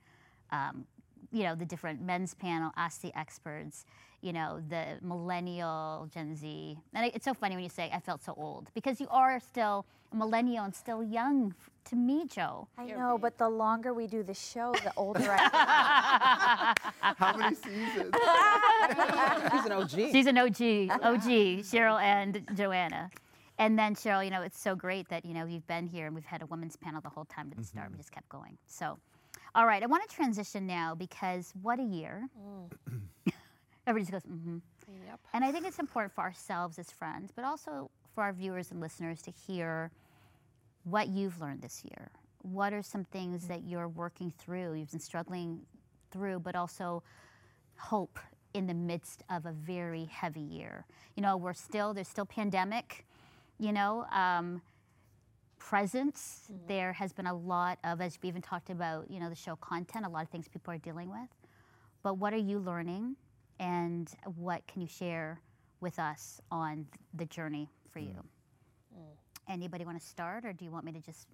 um, 0.51 0.87
you 1.33 1.43
know, 1.43 1.55
the 1.55 1.65
different 1.65 2.01
men's 2.01 2.35
panel, 2.35 2.71
ask 2.77 3.01
the 3.01 3.17
experts, 3.19 3.85
you 4.27 4.33
know, 4.33 4.61
the 4.69 4.99
millennial, 5.03 6.11
Gen 6.13 6.35
Z. 6.35 6.77
And 6.93 7.13
it's 7.15 7.25
so 7.25 7.33
funny 7.33 7.55
when 7.55 7.63
you 7.63 7.71
say 7.71 7.89
I 7.95 8.01
felt 8.01 8.25
so 8.25 8.35
old 8.37 8.71
because 8.75 9.01
you 9.01 9.07
are 9.09 9.39
still 9.39 9.87
a 10.13 10.17
millennial 10.17 10.65
and 10.65 10.75
still 10.75 11.01
young 11.01 11.55
to 11.85 11.95
me, 11.95 12.25
Joe. 12.27 12.67
I 12.77 12.87
know, 12.87 13.19
but 13.19 13.39
the 13.39 13.49
longer 13.49 13.95
we 13.95 14.09
do 14.09 14.25
the 14.25 14.35
show, 14.35 14.75
the 14.83 14.93
older 14.97 15.37
I 15.39 16.75
How 17.01 17.37
many 17.37 17.55
seasons? 17.55 18.13
She's 19.53 19.65
an 19.65 19.73
OG. 19.73 20.13
She's 20.13 20.27
an 20.27 20.39
OG, 20.39 21.01
OG, 21.05 21.63
Cheryl 21.63 22.03
and 22.03 22.45
Joanna. 22.57 23.11
And 23.59 23.79
then 23.79 23.95
Cheryl, 23.95 24.25
you 24.25 24.33
know, 24.33 24.43
it's 24.43 24.61
so 24.61 24.75
great 24.75 25.09
that, 25.09 25.25
you 25.25 25.35
know, 25.35 25.47
you've 25.47 25.67
been 25.69 25.87
here 25.87 26.07
and 26.07 26.17
we've 26.17 26.25
had 26.25 26.43
a 26.43 26.47
women's 26.47 26.75
panel 26.75 27.01
the 27.01 27.09
whole 27.09 27.27
time 27.27 27.49
to 27.51 27.57
the 27.57 27.63
mm-hmm. 27.63 27.79
start. 27.79 27.93
We 27.93 27.97
just 27.97 28.11
kept 28.11 28.29
going. 28.29 28.59
So, 28.67 28.99
all 29.55 29.67
right, 29.67 29.85
I 29.85 29.87
want 29.87 30.09
to 30.09 30.15
transition 30.15 30.67
now 30.67 30.97
because 30.97 31.53
what 31.63 31.79
a 31.79 31.85
year. 31.85 32.29
Mm. 32.91 33.33
Everybody 33.87 34.11
just 34.11 34.25
goes, 34.27 34.33
mm-hmm. 34.33 34.59
Yep. 35.07 35.21
And 35.33 35.45
I 35.45 35.53
think 35.53 35.67
it's 35.67 35.79
important 35.79 36.13
for 36.13 36.23
ourselves 36.23 36.79
as 36.79 36.91
friends, 36.91 37.33
but 37.35 37.45
also 37.45 37.91
for 38.15 38.25
our 38.25 38.33
viewers 38.33 38.71
and 38.71 38.81
listeners 38.81 39.23
to 39.23 39.31
hear 39.31 39.91
what 40.85 41.09
you've 41.09 41.41
learned 41.41 41.63
this 41.63 41.83
year. 41.85 42.11
What 42.43 42.73
are 42.73 42.83
some 42.83 43.05
things 43.05 43.49
that 43.49 43.65
you're 43.65 43.89
working 43.89 44.33
through, 44.39 44.75
you've 44.75 44.91
been 44.91 45.01
struggling 45.01 45.61
through, 46.11 46.41
but 46.41 46.55
also 46.55 47.03
hope 47.77 48.19
in 48.55 48.67
the 48.67 48.75
midst 48.75 49.23
of 49.29 49.47
a 49.47 49.53
very 49.53 50.05
heavy 50.05 50.41
year? 50.41 50.87
You 51.17 51.23
know, 51.23 51.37
we're 51.37 51.55
still, 51.55 51.93
there's 51.93 52.09
still 52.09 52.27
pandemic, 52.27 53.05
you 53.59 53.73
know, 53.73 54.07
um, 54.13 54.63
presence. 55.59 56.53
There 56.69 56.93
has 56.93 57.13
been 57.13 57.27
a 57.27 57.35
lot 57.35 57.79
of, 57.83 58.01
as 58.01 58.19
we 58.23 58.29
even 58.29 58.43
talked 58.43 58.71
about, 58.71 59.11
you 59.11 59.19
know, 59.19 59.29
the 59.29 59.35
show 59.35 59.57
content, 59.57 60.07
a 60.07 60.09
lot 60.09 60.23
of 60.23 60.29
things 60.29 60.47
people 60.49 60.73
are 60.73 60.79
dealing 60.79 61.11
with. 61.11 61.29
But 62.03 62.19
what 62.19 62.33
are 62.33 62.39
you 62.39 62.61
learning? 62.61 63.17
And 63.59 64.11
what 64.37 64.67
can 64.67 64.83
you 64.83 64.89
share 64.89 65.41
with 65.81 65.99
us 65.99 66.41
on 66.51 66.87
the 67.15 67.27
journey 67.27 67.69
for 67.91 68.01
you? 68.01 68.15
Anybody 69.49 69.85
want 69.85 70.01
to 70.01 70.05
start, 70.05 70.45
or 70.45 70.53
do 70.53 70.65
you 70.65 70.71
want 70.73 70.85
me 70.85 70.93
to 70.93 71.01
just? 71.01 71.29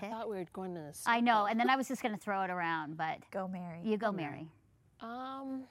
I 0.00 0.06
thought 0.08 0.28
we 0.28 0.36
were 0.36 0.44
going 0.52 0.74
to. 0.74 0.92
I 1.06 1.20
know, 1.20 1.46
and 1.46 1.58
then 1.58 1.70
I 1.70 1.76
was 1.76 1.88
just 1.88 2.02
going 2.02 2.14
to 2.14 2.20
throw 2.20 2.42
it 2.42 2.50
around, 2.50 2.96
but 2.96 3.18
go, 3.30 3.48
Mary. 3.48 3.80
you 3.82 3.96
go, 3.96 4.12
Mary. 4.12 4.46
Um, 5.00 5.62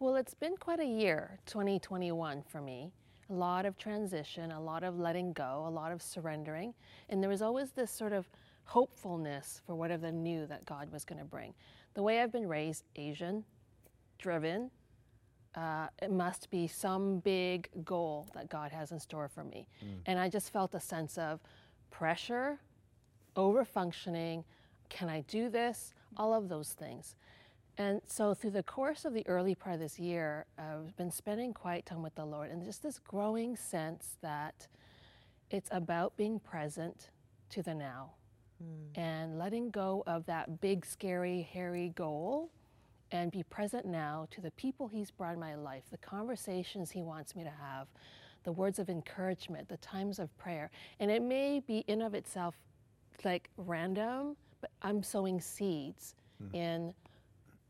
well, 0.00 0.16
it's 0.16 0.34
been 0.34 0.56
quite 0.56 0.80
a 0.80 0.86
year, 0.86 1.38
2021 1.46 2.42
for 2.42 2.60
me. 2.60 2.90
A 3.30 3.32
lot 3.32 3.64
of 3.66 3.76
transition, 3.76 4.50
a 4.50 4.60
lot 4.60 4.82
of 4.82 4.98
letting 4.98 5.32
go, 5.32 5.64
a 5.66 5.70
lot 5.70 5.92
of 5.92 6.02
surrendering. 6.02 6.74
And 7.10 7.22
there 7.22 7.30
was 7.30 7.42
always 7.42 7.70
this 7.72 7.90
sort 7.90 8.12
of 8.12 8.28
hopefulness 8.64 9.60
for 9.66 9.74
whatever 9.74 10.10
new 10.10 10.46
that 10.46 10.64
God 10.66 10.90
was 10.90 11.04
going 11.04 11.18
to 11.18 11.24
bring. 11.24 11.54
The 11.94 12.02
way 12.02 12.20
I've 12.20 12.32
been 12.32 12.48
raised, 12.48 12.84
Asian, 12.96 13.44
driven, 14.18 14.70
uh, 15.54 15.88
it 16.00 16.10
must 16.10 16.50
be 16.50 16.66
some 16.66 17.18
big 17.20 17.68
goal 17.84 18.28
that 18.34 18.48
God 18.48 18.70
has 18.72 18.92
in 18.92 19.00
store 19.00 19.28
for 19.28 19.44
me. 19.44 19.66
And 20.06 20.18
I 20.18 20.28
just 20.28 20.52
felt 20.52 20.74
a 20.74 20.80
sense 20.80 21.18
of 21.18 21.40
pressure, 21.90 22.60
over 23.36 23.64
functioning. 23.64 24.44
Can 24.88 25.08
I 25.08 25.22
do 25.22 25.48
this? 25.48 25.94
All 26.16 26.34
of 26.34 26.48
those 26.48 26.70
things. 26.72 27.16
And 27.76 28.00
so, 28.06 28.34
through 28.34 28.50
the 28.50 28.62
course 28.64 29.04
of 29.04 29.14
the 29.14 29.26
early 29.28 29.54
part 29.54 29.74
of 29.74 29.80
this 29.80 29.98
year, 30.00 30.46
I've 30.58 30.96
been 30.96 31.12
spending 31.12 31.54
quiet 31.54 31.86
time 31.86 32.02
with 32.02 32.14
the 32.16 32.24
Lord 32.24 32.50
and 32.50 32.62
just 32.64 32.82
this 32.82 32.98
growing 32.98 33.56
sense 33.56 34.16
that 34.20 34.66
it's 35.50 35.68
about 35.72 36.16
being 36.16 36.40
present 36.40 37.10
to 37.50 37.62
the 37.62 37.74
now 37.74 38.10
and 38.96 39.38
letting 39.38 39.70
go 39.70 40.02
of 40.06 40.26
that 40.26 40.60
big, 40.60 40.84
scary, 40.84 41.42
hairy 41.42 41.92
goal 41.94 42.50
and 43.12 43.30
be 43.32 43.42
present 43.44 43.86
now 43.86 44.26
to 44.30 44.40
the 44.40 44.50
people 44.52 44.88
He's 44.88 45.10
brought 45.10 45.34
in 45.34 45.40
my 45.40 45.54
life, 45.54 45.84
the 45.90 45.98
conversations 45.98 46.90
He 46.90 47.02
wants 47.02 47.34
me 47.36 47.44
to 47.44 47.50
have, 47.50 47.88
the 48.44 48.52
words 48.52 48.78
of 48.78 48.88
encouragement, 48.88 49.68
the 49.68 49.76
times 49.78 50.18
of 50.18 50.36
prayer. 50.38 50.70
And 51.00 51.10
it 51.10 51.22
may 51.22 51.60
be 51.60 51.84
in 51.88 52.02
of 52.02 52.14
itself 52.14 52.56
like 53.24 53.50
random, 53.56 54.36
but 54.60 54.70
I'm 54.82 55.02
sowing 55.02 55.40
seeds 55.40 56.14
in 56.52 56.94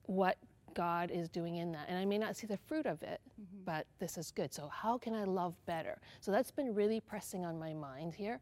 what 0.06 0.36
God 0.74 1.10
is 1.10 1.28
doing 1.28 1.56
in 1.56 1.72
that. 1.72 1.86
And 1.88 1.98
I 1.98 2.04
may 2.04 2.18
not 2.18 2.36
see 2.36 2.46
the 2.46 2.56
fruit 2.58 2.86
of 2.86 3.02
it, 3.02 3.20
but 3.64 3.86
this 3.98 4.18
is 4.18 4.30
good. 4.30 4.52
So, 4.54 4.68
how 4.68 4.98
can 4.98 5.14
I 5.14 5.24
love 5.24 5.54
better? 5.66 5.98
So, 6.20 6.30
that's 6.30 6.50
been 6.50 6.74
really 6.74 7.00
pressing 7.00 7.44
on 7.44 7.58
my 7.58 7.72
mind 7.74 8.14
here. 8.14 8.40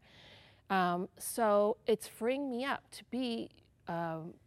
Um, 0.69 1.07
so, 1.17 1.77
it's 1.87 2.07
freeing 2.07 2.49
me 2.51 2.65
up 2.65 2.83
to 2.91 3.03
be 3.05 3.49
um, 3.87 4.33
f- 4.35 4.46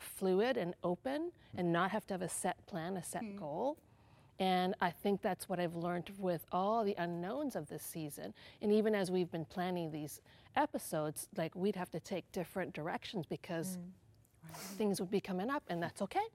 fluid 0.00 0.56
and 0.56 0.74
open 0.82 1.32
and 1.56 1.72
not 1.72 1.90
have 1.90 2.06
to 2.08 2.14
have 2.14 2.22
a 2.22 2.28
set 2.28 2.64
plan, 2.66 2.96
a 2.96 3.02
set 3.02 3.22
mm-hmm. 3.22 3.38
goal. 3.38 3.78
And 4.38 4.74
I 4.80 4.90
think 4.90 5.22
that's 5.22 5.48
what 5.48 5.58
I've 5.58 5.76
learned 5.76 6.10
with 6.18 6.44
all 6.52 6.84
the 6.84 6.94
unknowns 6.98 7.56
of 7.56 7.68
this 7.68 7.82
season. 7.82 8.34
And 8.60 8.70
even 8.72 8.94
as 8.94 9.10
we've 9.10 9.30
been 9.30 9.46
planning 9.46 9.90
these 9.90 10.20
episodes, 10.56 11.28
like 11.36 11.54
we'd 11.54 11.76
have 11.76 11.90
to 11.90 12.00
take 12.00 12.30
different 12.32 12.74
directions 12.74 13.24
because 13.26 13.78
mm. 13.78 14.56
things 14.76 15.00
would 15.00 15.10
be 15.10 15.20
coming 15.20 15.48
up, 15.48 15.62
and 15.68 15.82
that's 15.82 16.02
okay. 16.02 16.26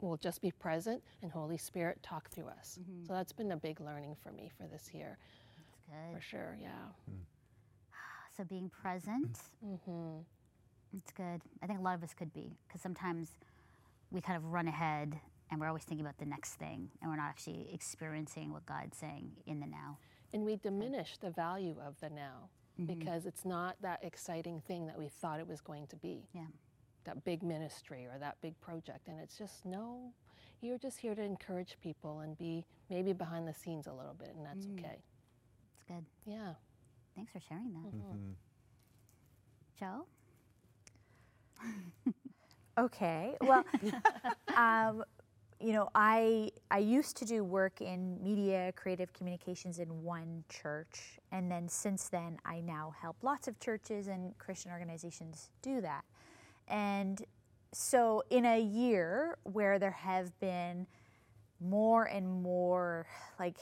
We'll 0.00 0.18
just 0.18 0.42
be 0.42 0.50
present 0.52 1.02
and 1.22 1.32
Holy 1.32 1.56
Spirit 1.56 2.02
talk 2.02 2.28
through 2.30 2.48
us. 2.48 2.78
Mm-hmm. 2.80 3.06
So 3.06 3.14
that's 3.14 3.32
been 3.32 3.50
a 3.52 3.56
big 3.56 3.80
learning 3.80 4.14
for 4.22 4.30
me 4.30 4.50
for 4.56 4.66
this 4.68 4.90
year, 4.92 5.18
That's 5.90 6.14
for 6.14 6.20
sure. 6.20 6.58
Yeah. 6.60 6.68
Hmm. 7.06 7.16
So 8.36 8.44
being 8.44 8.70
present, 8.70 9.38
Mm-hmm. 9.66 10.18
It's 10.96 11.12
good. 11.12 11.40
I 11.62 11.66
think 11.66 11.78
a 11.78 11.82
lot 11.82 11.94
of 11.94 12.02
us 12.02 12.14
could 12.14 12.32
be, 12.32 12.56
because 12.66 12.80
sometimes 12.80 13.36
we 14.10 14.20
kind 14.20 14.36
of 14.36 14.44
run 14.52 14.68
ahead 14.68 15.18
and 15.50 15.60
we're 15.60 15.66
always 15.68 15.84
thinking 15.84 16.04
about 16.04 16.18
the 16.18 16.26
next 16.26 16.54
thing, 16.54 16.90
and 17.00 17.10
we're 17.10 17.16
not 17.16 17.28
actually 17.28 17.70
experiencing 17.72 18.52
what 18.52 18.66
God's 18.66 18.96
saying 18.98 19.32
in 19.46 19.60
the 19.60 19.66
now. 19.66 19.98
And 20.32 20.44
we 20.44 20.56
diminish 20.56 21.16
the 21.16 21.30
value 21.30 21.76
of 21.86 21.98
the 22.00 22.10
now 22.10 22.50
because 22.86 23.26
it's 23.26 23.44
not 23.44 23.76
that 23.80 23.98
exciting 24.04 24.60
thing 24.68 24.86
that 24.86 24.98
we 24.98 25.08
thought 25.08 25.40
it 25.40 25.48
was 25.48 25.60
going 25.60 25.86
to 25.88 25.96
be. 25.96 26.28
Yeah. 26.34 26.42
That 27.04 27.24
big 27.24 27.42
ministry 27.42 28.06
or 28.06 28.18
that 28.18 28.36
big 28.42 28.60
project. 28.60 29.08
And 29.08 29.18
it's 29.18 29.38
just, 29.38 29.64
no, 29.64 30.12
you're 30.60 30.78
just 30.78 30.98
here 30.98 31.14
to 31.14 31.22
encourage 31.22 31.78
people 31.82 32.20
and 32.20 32.36
be 32.36 32.66
maybe 32.90 33.14
behind 33.14 33.48
the 33.48 33.54
scenes 33.54 33.86
a 33.86 33.92
little 33.92 34.14
bit, 34.18 34.34
and 34.36 34.44
that's 34.44 34.66
okay. 34.78 34.98
It's 35.74 35.84
good. 35.88 36.04
Yeah. 36.26 36.52
Thanks 37.16 37.32
for 37.32 37.40
sharing 37.40 37.72
that. 37.72 37.96
Mm-hmm. 37.96 38.32
Joe? 39.80 40.06
Okay. 42.78 43.36
Well, 43.40 43.64
um, 44.56 45.04
you 45.60 45.72
know, 45.72 45.88
I 45.94 46.52
I 46.70 46.78
used 46.78 47.16
to 47.18 47.24
do 47.24 47.42
work 47.42 47.80
in 47.80 48.22
media, 48.22 48.72
creative 48.76 49.12
communications 49.12 49.80
in 49.80 50.02
one 50.04 50.44
church, 50.48 51.18
and 51.32 51.50
then 51.50 51.68
since 51.68 52.08
then, 52.08 52.38
I 52.44 52.60
now 52.60 52.94
help 53.00 53.16
lots 53.22 53.48
of 53.48 53.58
churches 53.58 54.06
and 54.06 54.36
Christian 54.38 54.70
organizations 54.70 55.50
do 55.62 55.80
that. 55.80 56.04
And 56.68 57.20
so, 57.72 58.22
in 58.30 58.46
a 58.46 58.60
year 58.60 59.38
where 59.42 59.78
there 59.78 59.90
have 59.90 60.38
been 60.38 60.86
more 61.60 62.04
and 62.04 62.42
more 62.42 63.06
like 63.40 63.58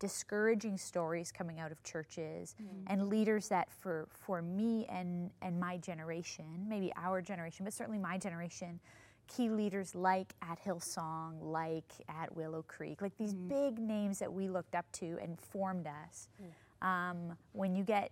discouraging 0.00 0.76
stories 0.76 1.30
coming 1.30 1.60
out 1.60 1.70
of 1.70 1.80
churches 1.84 2.56
mm. 2.60 2.66
and 2.88 3.08
leaders 3.08 3.48
that 3.48 3.70
for 3.70 4.08
for 4.10 4.42
me 4.42 4.86
and 4.88 5.30
and 5.42 5.60
my 5.60 5.76
generation 5.76 6.66
maybe 6.68 6.90
our 6.96 7.22
generation 7.22 7.64
but 7.64 7.72
certainly 7.72 7.98
my 7.98 8.18
generation 8.18 8.80
key 9.28 9.48
leaders 9.48 9.94
like 9.94 10.34
at 10.42 10.58
hillsong 10.64 11.34
like 11.40 11.92
at 12.08 12.34
willow 12.34 12.64
creek 12.66 13.00
like 13.02 13.16
these 13.18 13.34
mm. 13.34 13.48
big 13.48 13.78
names 13.78 14.18
that 14.18 14.32
we 14.32 14.48
looked 14.48 14.74
up 14.74 14.90
to 14.90 15.18
and 15.22 15.38
formed 15.38 15.86
us 15.86 16.28
mm. 16.42 16.86
um, 16.86 17.36
when 17.52 17.76
you 17.76 17.84
get 17.84 18.10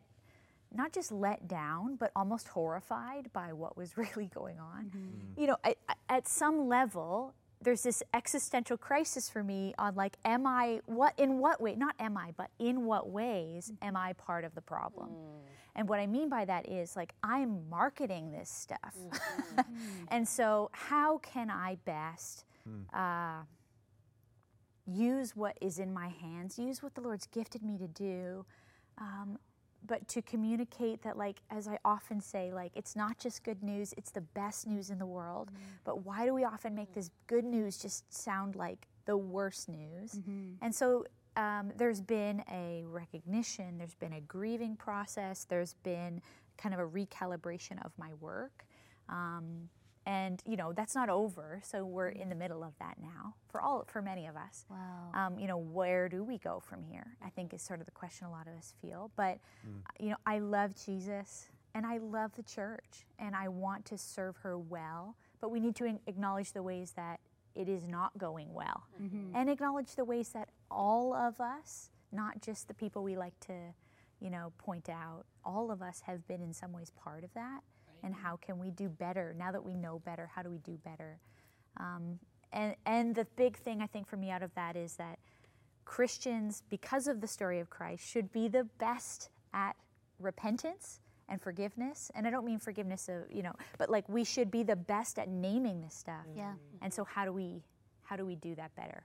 not 0.71 0.93
just 0.93 1.11
let 1.11 1.49
down, 1.49 1.97
but 1.97 2.13
almost 2.15 2.49
horrified 2.49 3.33
by 3.33 3.55
what 3.55 3.75
was 3.75 3.97
really 3.97 4.27
going 4.35 4.59
on. 4.59 4.85
Mm-hmm. 4.85 5.41
You 5.41 5.47
know, 5.47 5.57
at 6.11 6.29
some 6.29 6.69
level, 6.69 7.33
there's 7.61 7.83
this 7.83 8.03
existential 8.15 8.77
crisis 8.77 9.29
for 9.29 9.43
me 9.43 9.75
on 9.79 9.95
like, 9.95 10.17
am 10.25 10.47
I 10.47 10.81
what 10.87 11.15
in 11.19 11.39
what 11.39 11.61
way? 11.61 11.75
Not 11.75 11.95
am 11.99 12.17
I, 12.17 12.33
but 12.37 12.51
in 12.59 12.85
what 12.85 13.11
ways 13.11 13.73
am 13.83 13.97
I 13.97 14.13
part 14.15 14.45
of 14.45 14.55
the 14.55 14.61
problem? 14.61 15.11
And 15.75 15.89
what 15.89 16.01
I 16.01 16.07
mean 16.07 16.29
by 16.29 16.45
that 16.45 16.69
is 16.69 16.97
like 16.97 17.15
I'm 17.23 17.69
marketing 17.69 18.33
this 18.33 18.51
stuff. 18.51 18.97
and 20.09 20.27
so, 20.27 20.71
how 20.73 21.19
can 21.19 21.51
I 21.51 21.77
best 21.85 22.45
uh, 22.93 23.43
use 24.87 25.37
what 25.37 25.57
is 25.61 25.79
in 25.79 25.93
my 25.93 26.09
hands, 26.09 26.59
use 26.59 26.83
what 26.83 26.95
the 26.95 27.01
Lord's 27.01 27.27
gifted 27.27 27.63
me 27.63 27.79
to 27.79 27.89
do, 27.89 28.45
um, 28.99 29.39
but 29.87 30.07
to 30.09 30.23
communicate 30.23 31.03
that, 31.03 31.17
like, 31.17 31.41
as 31.51 31.69
I 31.69 31.79
often 31.85 32.21
say, 32.21 32.53
like, 32.53 32.73
it's 32.75 32.95
not 32.97 33.19
just 33.19 33.43
good 33.45 33.63
news, 33.63 33.95
it's 33.97 34.11
the 34.11 34.21
best 34.21 34.67
news 34.67 34.91
in 34.91 34.99
the 34.99 35.07
world. 35.07 35.51
But 35.85 36.05
why 36.05 36.27
do 36.27 36.35
we 36.35 36.45
often 36.45 36.75
make 36.75 36.93
this 36.93 37.11
good 37.27 37.45
news 37.45 37.79
just 37.79 38.13
sound 38.13 38.57
like 38.57 38.87
the 39.07 39.17
worst 39.17 39.69
news? 39.69 40.21
And 40.61 40.75
so, 40.75 41.07
um, 41.37 41.73
there's 41.77 42.01
been 42.01 42.43
a 42.51 42.85
recognition, 42.87 43.79
there's 43.79 43.95
been 43.95 44.15
a 44.15 44.21
grieving 44.21 44.77
process, 44.77 45.45
there's 45.45 45.75
been 45.85 46.21
kind 46.57 46.75
of 46.75 46.81
a 46.81 46.87
recalibration 46.87 47.83
of 47.85 47.93
my 47.97 48.13
work. 48.21 48.67
Um, 49.09 49.69
and 50.09 50.43
you 50.47 50.57
know 50.57 50.73
that's 50.73 50.95
not 50.95 51.11
over, 51.11 51.61
so 51.63 51.85
we're 51.85 52.09
in 52.09 52.31
the 52.31 52.35
mm. 52.35 52.39
middle 52.39 52.65
of 52.65 52.73
that 52.81 52.97
now 53.01 53.35
for 53.47 53.61
all 53.61 53.85
for 53.87 54.01
many 54.01 54.27
of 54.27 54.37
us. 54.37 54.65
Wow. 54.71 55.11
Um, 55.13 55.39
you 55.39 55.47
know, 55.47 55.59
where 55.59 56.09
do 56.09 56.25
we 56.25 56.39
go 56.39 56.61
from 56.61 56.83
here? 56.83 57.19
I 57.23 57.29
think 57.29 57.53
is 57.53 57.61
sort 57.61 57.81
of 57.81 57.87
the 57.87 57.93
question 57.93 58.27
a 58.27 58.31
lot 58.31 58.47
of 58.49 58.55
us 58.55 58.73
feel. 58.81 59.11
But 59.17 59.39
mm. 59.67 59.81
uh, 59.87 59.93
you 60.01 60.09
know, 60.09 60.17
I 60.25 60.39
love 60.39 60.73
Jesus 60.83 61.51
and 61.75 61.85
I 61.85 61.99
love 61.99 62.33
the 62.37 62.43
church 62.43 63.05
and 63.19 63.37
I 63.37 63.49
want 63.49 63.85
to 63.87 63.99
serve 63.99 64.39
her 64.39 64.59
well. 64.59 65.15
But 65.43 65.51
we 65.51 65.61
need 65.61 65.77
to 65.77 65.99
acknowledge 66.07 66.53
the 66.53 66.63
ways 66.63 66.93
that 66.97 67.21
it 67.55 67.69
is 67.69 67.87
not 67.87 68.17
going 68.17 68.55
well, 68.55 68.85
mm-hmm. 69.03 69.15
Mm-hmm. 69.15 69.37
and 69.37 69.51
acknowledge 69.51 69.95
the 69.95 70.05
ways 70.05 70.31
that 70.31 70.49
all 70.71 71.13
of 71.13 71.39
us, 71.41 71.91
not 72.13 72.41
just 72.41 72.67
the 72.67 72.75
people 72.75 73.03
we 73.03 73.17
like 73.17 73.39
to, 73.41 73.75
you 74.21 74.31
know, 74.31 74.53
point 74.57 74.89
out, 74.89 75.25
all 75.45 75.71
of 75.71 75.83
us 75.83 76.03
have 76.07 76.27
been 76.27 76.41
in 76.41 76.55
some 76.55 76.73
ways 76.73 76.93
part 76.97 77.25
of 77.25 77.35
that. 77.35 77.61
And 78.03 78.15
how 78.15 78.37
can 78.37 78.59
we 78.59 78.71
do 78.71 78.89
better 78.89 79.35
now 79.39 79.53
that 79.53 79.65
we 79.65 79.75
know 79.75 80.01
better? 80.05 80.31
How 80.35 80.43
do 80.43 80.51
we 80.51 80.59
do 80.59 80.79
better? 80.85 81.19
Um, 81.79 82.19
and 82.53 82.75
and 82.87 83.15
the 83.15 83.27
big 83.37 83.57
thing 83.57 83.83
I 83.83 83.87
think 83.87 84.09
for 84.09 84.17
me 84.17 84.31
out 84.31 84.43
of 84.43 84.55
that 84.55 84.77
is 84.77 84.95
that 84.97 85.19
Christians, 85.85 86.63
because 86.71 87.07
of 87.07 87.21
the 87.21 87.27
story 87.27 87.61
of 87.61 87.71
Christ, 87.71 88.07
should 88.07 88.33
be 88.33 88.49
the 88.49 88.65
best 88.79 89.31
at 89.53 89.77
repentance 90.19 91.01
and 91.29 91.41
forgiveness. 91.41 92.11
And 92.15 92.27
I 92.27 92.31
don't 92.31 92.45
mean 92.45 92.59
forgiveness 92.59 93.09
of 93.09 93.31
you 93.31 93.43
know, 93.43 93.53
but 93.79 93.91
like 93.91 94.09
we 94.09 94.25
should 94.25 94.51
be 94.51 94.63
the 94.63 94.77
best 94.77 95.19
at 95.19 95.29
naming 95.29 95.81
this 95.83 95.95
stuff. 95.95 96.27
Yeah. 96.35 96.55
And 96.83 96.93
so 96.93 97.05
how 97.05 97.25
do 97.25 97.33
we 97.33 97.63
how 98.03 98.17
do 98.17 98.25
we 98.25 98.37
do 98.37 98.55
that 98.55 98.75
better? 98.77 99.05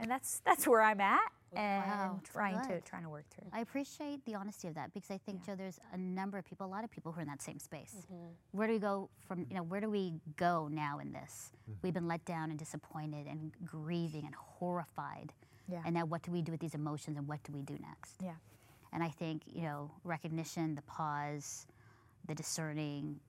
And 0.00 0.10
that's 0.10 0.40
that's 0.44 0.66
where 0.66 0.82
I'm 0.82 1.00
at 1.00 1.32
and 1.54 1.84
Wow, 1.84 2.20
trying 2.24 2.60
to 2.68 2.80
trying 2.82 3.02
to 3.02 3.08
work 3.08 3.24
through. 3.30 3.48
I 3.52 3.60
appreciate 3.60 4.24
the 4.24 4.34
honesty 4.34 4.68
of 4.68 4.74
that 4.74 4.92
because 4.92 5.10
I 5.10 5.18
think, 5.18 5.44
Joe, 5.44 5.54
there's 5.56 5.80
a 5.92 5.96
number 5.96 6.38
of 6.38 6.44
people, 6.44 6.66
a 6.66 6.68
lot 6.68 6.84
of 6.84 6.90
people 6.90 7.12
who 7.12 7.18
are 7.18 7.22
in 7.22 7.28
that 7.28 7.42
same 7.42 7.58
space. 7.58 7.94
Mm-hmm. 7.98 8.26
Where 8.52 8.66
do 8.66 8.74
we 8.74 8.78
go 8.78 9.08
from, 9.26 9.46
you 9.48 9.56
know, 9.56 9.62
where 9.62 9.80
do 9.80 9.88
we 9.88 10.14
go 10.36 10.68
now 10.70 10.98
in 10.98 11.12
this? 11.12 11.52
Mm-hmm. 11.62 11.78
We've 11.82 11.94
been 11.94 12.08
let 12.08 12.24
down 12.24 12.50
and 12.50 12.58
disappointed 12.58 13.26
and 13.26 13.52
grieving 13.64 14.24
and 14.26 14.34
horrified. 14.34 15.32
Yeah. 15.70 15.82
And 15.84 15.94
now 15.94 16.04
what 16.04 16.22
do 16.22 16.32
we 16.32 16.42
do 16.42 16.52
with 16.52 16.60
these 16.60 16.74
emotions 16.74 17.16
and 17.16 17.28
what 17.28 17.42
do 17.44 17.52
we 17.52 17.62
do 17.62 17.78
next? 17.80 18.16
Yeah. 18.22 18.32
And 18.92 19.02
I 19.02 19.08
think, 19.08 19.42
you 19.46 19.62
know, 19.62 19.90
recognition, 20.04 20.74
the 20.74 20.82
pause, 20.82 21.66
the 22.26 22.34
discerning, 22.34 23.20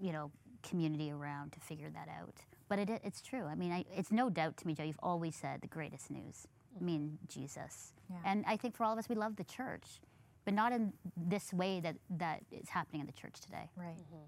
you 0.00 0.12
know, 0.12 0.30
community 0.62 1.10
around 1.10 1.52
to 1.52 1.60
figure 1.60 1.90
that 1.90 2.08
out. 2.08 2.34
But 2.68 2.78
it, 2.78 2.90
it's 3.02 3.22
true. 3.22 3.44
I 3.44 3.54
mean, 3.54 3.72
I, 3.72 3.84
it's 3.96 4.12
no 4.12 4.28
doubt 4.28 4.58
to 4.58 4.66
me, 4.66 4.74
Joe, 4.74 4.82
you've 4.84 5.00
always 5.02 5.34
said 5.34 5.62
the 5.62 5.68
greatest 5.68 6.10
news. 6.10 6.46
I 6.78 6.82
mean, 6.82 7.18
Jesus. 7.28 7.92
Yeah. 8.10 8.16
And 8.24 8.44
I 8.46 8.56
think 8.56 8.76
for 8.76 8.84
all 8.84 8.92
of 8.92 8.98
us, 8.98 9.08
we 9.08 9.14
love 9.14 9.36
the 9.36 9.44
church, 9.44 10.00
but 10.44 10.54
not 10.54 10.72
in 10.72 10.92
this 11.16 11.52
way 11.52 11.80
that, 11.80 11.96
that 12.10 12.42
is 12.50 12.68
happening 12.68 13.00
in 13.00 13.06
the 13.06 13.12
church 13.12 13.40
today. 13.40 13.70
Right. 13.76 13.96
Mm-hmm. 13.96 14.24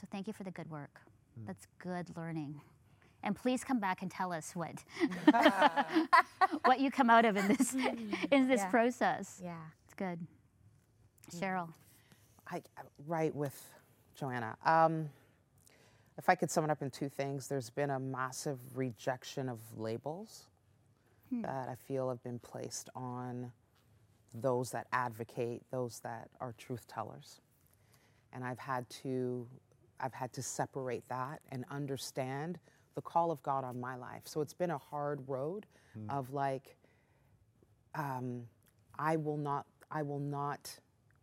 So 0.00 0.06
thank 0.10 0.26
you 0.26 0.32
for 0.32 0.44
the 0.44 0.50
good 0.50 0.70
work. 0.70 1.00
Mm. 1.40 1.46
That's 1.46 1.66
good 1.78 2.16
learning. 2.16 2.60
And 3.22 3.34
please 3.34 3.64
come 3.64 3.80
back 3.80 4.02
and 4.02 4.10
tell 4.10 4.32
us 4.32 4.54
what 4.54 4.84
what 6.64 6.80
you 6.80 6.90
come 6.90 7.08
out 7.08 7.24
of 7.24 7.36
in 7.36 7.48
this 7.48 7.74
in 8.30 8.48
this 8.48 8.60
Yeah. 8.60 8.68
process. 8.70 9.40
Yeah. 9.42 9.56
It's 9.84 9.94
good. 9.94 10.18
Mm-hmm. 11.30 11.44
Cheryl. 11.44 11.68
I, 12.50 12.62
right 13.06 13.34
with 13.34 13.58
Joanna. 14.14 14.56
Um, 14.64 15.08
if 16.18 16.28
I 16.28 16.34
could 16.34 16.50
sum 16.50 16.64
it 16.64 16.70
up 16.70 16.82
in 16.82 16.90
two 16.90 17.08
things, 17.08 17.48
there's 17.48 17.70
been 17.70 17.90
a 17.90 17.98
massive 17.98 18.58
rejection 18.74 19.48
of 19.48 19.58
labels 19.76 20.46
that 21.42 21.68
I 21.68 21.74
feel 21.76 22.08
have 22.10 22.22
been 22.22 22.38
placed 22.38 22.90
on 22.94 23.52
those 24.34 24.70
that 24.72 24.86
advocate, 24.92 25.62
those 25.70 26.00
that 26.00 26.28
are 26.40 26.54
truth 26.58 26.86
tellers. 26.88 27.40
And 28.32 28.44
I've 28.44 28.58
had 28.58 28.88
to 29.02 29.46
I've 30.00 30.14
had 30.14 30.32
to 30.34 30.42
separate 30.42 31.08
that 31.08 31.40
and 31.50 31.64
understand 31.70 32.58
the 32.96 33.02
call 33.02 33.30
of 33.30 33.42
God 33.42 33.64
on 33.64 33.80
my 33.80 33.96
life. 33.96 34.22
So 34.26 34.40
it's 34.40 34.54
been 34.54 34.70
a 34.70 34.78
hard 34.78 35.20
road 35.28 35.66
of 36.08 36.32
like 36.32 36.76
um, 37.94 38.44
I 38.98 39.16
will 39.16 39.36
not 39.38 39.66
I 39.90 40.02
will 40.02 40.20
not 40.20 40.78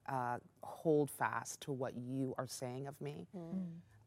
uh, 0.10 0.38
hold 0.64 1.10
fast 1.12 1.62
to 1.62 1.72
what 1.72 1.94
you 1.96 2.36
are 2.38 2.48
saying 2.48 2.88
of 2.88 3.00
me. 3.02 3.28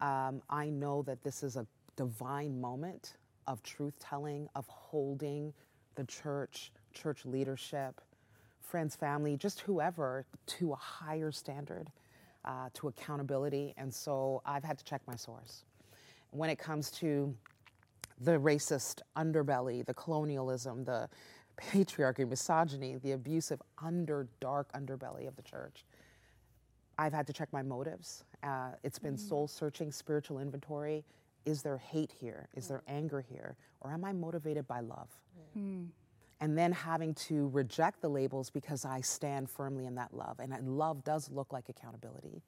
Um, 0.01 0.43
I 0.51 0.71
know 0.71 1.03
that 1.03 1.23
this 1.23 1.43
is 1.43 1.57
a 1.57 1.67
divine 1.97 2.61
moment 2.61 3.17
of 3.47 3.63
truth 3.63 3.95
telling, 4.01 4.49
of 4.55 4.67
holding 4.69 5.53
the 5.95 6.05
church, 6.05 6.73
church 6.93 7.25
leadership, 7.25 8.01
friends, 8.61 8.97
family, 8.97 9.37
just 9.37 9.61
whoever 9.61 10.27
to 10.47 10.73
a 10.73 10.77
higher 10.77 11.31
standard, 11.31 11.89
uh, 12.45 12.69
to 12.75 12.89
accountability. 12.89 13.75
And 13.77 13.93
so 13.93 14.43
I've 14.45 14.65
had 14.65 14.79
to 14.79 14.85
check 14.85 15.01
my 15.07 15.17
source. 15.17 15.65
When 16.31 16.51
it 16.51 16.59
comes 16.59 16.91
to 16.93 17.35
the 18.21 18.33
racist 18.33 19.01
underbelly, 19.17 19.85
the 19.85 19.95
colonialism, 19.95 20.85
the 20.85 21.09
patriarchy, 21.57 22.29
misogyny, 22.29 22.97
the 22.97 23.13
abusive 23.13 23.61
under 23.83 24.29
dark 24.41 24.73
underbelly 24.73 25.29
of 25.29 25.37
the 25.37 25.43
church. 25.43 25.85
I've 26.99 27.13
had 27.13 27.27
to 27.27 27.33
check 27.33 27.53
my 27.53 27.63
motives. 27.63 28.25
Uh, 28.43 28.71
it's 28.83 28.99
been 28.99 29.17
soul 29.17 29.49
searching, 29.49 29.91
spiritual 29.91 30.39
inventory. 30.39 31.05
Is 31.45 31.63
there 31.63 31.79
hate 31.79 32.13
here? 32.21 32.49
Is 32.55 32.69
there 32.69 32.83
mm. 32.89 32.95
anger 32.95 33.21
here? 33.21 33.57
Or 33.81 33.93
am 33.93 34.05
I 34.05 34.13
motivated 34.13 34.67
by 34.67 34.81
love? 34.81 35.09
Hmm. 35.53 35.85
And 36.41 36.59
then 36.59 36.73
having 36.73 37.15
to 37.15 37.49
reject 37.49 38.01
the 38.01 38.09
labels 38.09 38.51
because 38.51 38.85
I 38.85 39.01
stand 39.01 39.49
firmly 39.49 39.87
in 39.87 39.95
that 39.95 40.13
love. 40.13 40.41
And 40.41 40.53
love 40.77 41.05
does 41.05 41.31
look 41.31 41.53
like 41.53 41.69
accountability. 41.69 42.43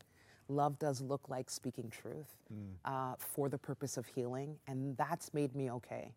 Love 0.48 0.78
does 0.78 1.00
look 1.00 1.28
like 1.28 1.50
speaking 1.50 1.90
truth 1.90 2.36
mm. 2.52 2.72
uh, 2.84 3.14
for 3.18 3.48
the 3.48 3.58
purpose 3.58 3.96
of 3.96 4.06
healing. 4.06 4.56
And 4.66 4.96
that's 4.96 5.32
made 5.34 5.54
me 5.54 5.70
okay. 5.70 6.12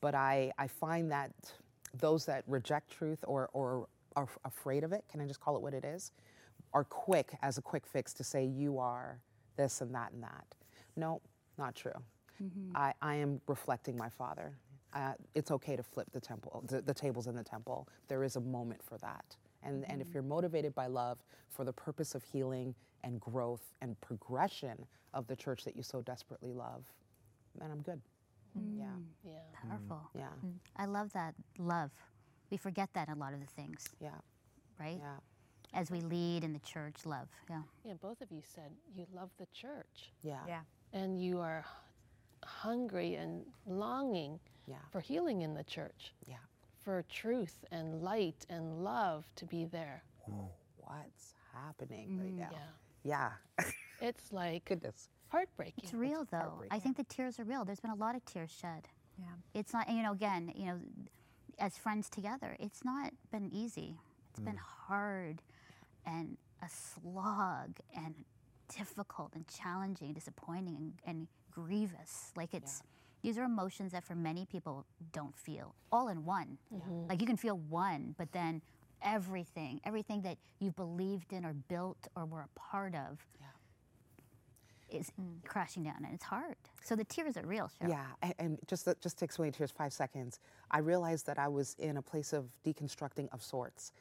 But 0.00 0.14
I, 0.14 0.52
I 0.58 0.66
find 0.66 1.10
that 1.10 1.32
those 1.98 2.24
that 2.26 2.44
reject 2.46 2.90
truth 2.90 3.18
or, 3.26 3.50
or 3.52 3.88
are 4.16 4.28
afraid 4.44 4.84
of 4.84 4.92
it, 4.92 5.04
can 5.10 5.20
I 5.20 5.26
just 5.26 5.40
call 5.40 5.56
it 5.56 5.62
what 5.62 5.74
it 5.74 5.84
is, 5.84 6.12
are 6.72 6.84
quick 6.84 7.32
as 7.42 7.58
a 7.58 7.62
quick 7.62 7.86
fix 7.86 8.12
to 8.14 8.24
say 8.24 8.44
you 8.44 8.78
are 8.78 9.20
this 9.56 9.80
and 9.80 9.94
that 9.94 10.12
and 10.12 10.22
that. 10.22 10.46
No, 10.96 11.20
not 11.60 11.76
true. 11.76 11.92
Mm-hmm. 12.42 12.76
I, 12.76 12.94
I 13.00 13.14
am 13.16 13.40
reflecting 13.46 13.96
my 13.96 14.08
father. 14.08 14.52
Uh, 14.92 15.12
it's 15.36 15.52
okay 15.52 15.76
to 15.76 15.82
flip 15.84 16.08
the 16.12 16.20
temple, 16.20 16.64
the, 16.66 16.80
the 16.82 16.94
tables 16.94 17.28
in 17.28 17.36
the 17.36 17.44
temple. 17.44 17.86
There 18.08 18.24
is 18.24 18.34
a 18.34 18.40
moment 18.40 18.82
for 18.82 18.98
that. 18.98 19.36
And, 19.62 19.84
and 19.88 20.00
if 20.00 20.08
mm-hmm. 20.08 20.14
you're 20.14 20.22
motivated 20.24 20.74
by 20.74 20.86
love 20.86 21.18
for 21.48 21.64
the 21.64 21.72
purpose 21.72 22.14
of 22.16 22.24
healing 22.24 22.74
and 23.04 23.20
growth 23.20 23.74
and 23.82 24.00
progression 24.00 24.86
of 25.14 25.26
the 25.28 25.36
church 25.36 25.64
that 25.64 25.76
you 25.76 25.82
so 25.82 26.00
desperately 26.00 26.52
love, 26.52 26.84
then 27.60 27.70
I'm 27.70 27.82
good. 27.82 28.00
Mm. 28.58 28.78
Yeah, 28.78 28.84
Yeah. 29.24 29.32
Mm. 29.32 29.68
Powerful. 29.68 30.10
yeah, 30.14 30.24
mm. 30.44 30.54
I 30.76 30.86
love 30.86 31.12
that 31.12 31.34
love. 31.58 31.90
We 32.50 32.56
forget 32.56 32.88
that 32.94 33.08
in 33.08 33.14
a 33.14 33.18
lot 33.18 33.32
of 33.32 33.40
the 33.40 33.46
things, 33.46 33.88
yeah, 34.00 34.10
right? 34.78 34.98
yeah, 34.98 35.18
As 35.78 35.90
we 35.90 36.00
lead 36.00 36.42
in 36.42 36.52
the 36.52 36.58
church, 36.60 37.06
love. 37.06 37.28
Yeah. 37.48 37.62
Yeah, 37.84 37.94
both 38.00 38.20
of 38.20 38.32
you 38.32 38.42
said 38.44 38.72
you 38.92 39.06
love 39.14 39.30
the 39.38 39.46
church 39.52 40.10
yeah, 40.22 40.40
Yeah. 40.48 40.60
And 40.92 41.22
you 41.22 41.38
are 41.38 41.64
hungry 42.44 43.14
and 43.14 43.44
longing 43.66 44.38
yeah, 44.66 44.76
for 44.90 45.00
healing 45.00 45.42
in 45.42 45.54
the 45.54 45.64
church, 45.64 46.14
yeah. 46.26 46.36
for 46.82 47.04
truth 47.10 47.64
and 47.70 48.02
light 48.02 48.46
and 48.48 48.84
love 48.84 49.26
to 49.36 49.44
be 49.44 49.64
there. 49.64 50.02
What's 50.78 51.34
happening 51.52 52.18
right 52.18 52.28
mm-hmm. 52.28 52.40
now? 52.40 52.48
Yeah. 52.52 53.32
Yeah, 53.58 53.66
It's 54.00 54.32
like 54.32 54.64
goodness. 54.66 55.08
heartbreaking. 55.28 55.84
It's 55.84 55.94
real 55.94 56.26
though. 56.30 56.62
I 56.70 56.78
think 56.78 56.96
the 56.96 57.04
tears 57.04 57.38
are 57.38 57.44
real. 57.44 57.64
There's 57.64 57.80
been 57.80 57.90
a 57.90 57.96
lot 57.96 58.14
of 58.14 58.24
tears 58.24 58.50
shed. 58.50 58.88
Yeah. 59.18 59.26
It's 59.54 59.72
not, 59.72 59.88
you 59.90 60.02
know, 60.02 60.12
again, 60.12 60.52
you 60.54 60.66
know, 60.66 60.78
as 61.58 61.76
friends 61.76 62.08
together, 62.08 62.56
it's 62.58 62.84
not 62.84 63.12
been 63.30 63.50
easy. 63.52 63.96
It's 64.30 64.40
been 64.40 64.54
mm. 64.54 64.86
hard 64.86 65.42
and 66.06 66.36
a 66.62 66.68
slog 66.68 67.78
and 67.94 68.14
difficult 68.76 69.34
and 69.34 69.46
challenging, 69.48 70.12
disappointing 70.12 70.76
and, 70.76 70.92
and 71.04 71.28
grievous. 71.50 72.32
Like 72.36 72.54
it's, 72.54 72.82
these 73.22 73.38
are 73.38 73.44
emotions 73.44 73.92
that 73.92 74.04
for 74.04 74.14
many 74.14 74.46
people 74.46 74.86
don't 75.12 75.36
feel 75.36 75.74
all 75.92 76.08
in 76.08 76.24
one. 76.24 76.58
Mm-hmm. 76.74 77.08
Like 77.08 77.20
you 77.20 77.26
can 77.26 77.36
feel 77.36 77.58
one, 77.68 78.14
but 78.18 78.32
then 78.32 78.62
everything, 79.02 79.80
everything 79.84 80.22
that 80.22 80.38
you 80.58 80.70
believed 80.72 81.32
in 81.32 81.44
or 81.44 81.52
built 81.52 82.08
or 82.16 82.24
were 82.24 82.42
a 82.42 82.58
part 82.58 82.94
of, 82.94 83.18
is 84.92 85.12
mm. 85.20 85.44
crashing 85.44 85.84
down, 85.84 85.98
and 86.04 86.12
it's 86.12 86.24
hard. 86.24 86.56
So 86.82 86.96
the 86.96 87.04
tears 87.04 87.36
are 87.36 87.46
real, 87.46 87.70
Cheryl. 87.80 87.90
Yeah, 87.90 88.06
and, 88.22 88.34
and 88.38 88.58
just 88.66 88.86
to- 88.86 88.96
just 89.00 89.18
to 89.18 89.24
explain 89.24 89.52
tears 89.52 89.70
five 89.70 89.92
seconds. 89.92 90.40
I 90.72 90.80
realized 90.80 91.26
that 91.26 91.38
I 91.38 91.46
was 91.46 91.76
in 91.78 91.96
a 91.96 92.02
place 92.02 92.32
of 92.32 92.46
deconstructing 92.64 93.28
of 93.32 93.40
sorts, 93.40 93.92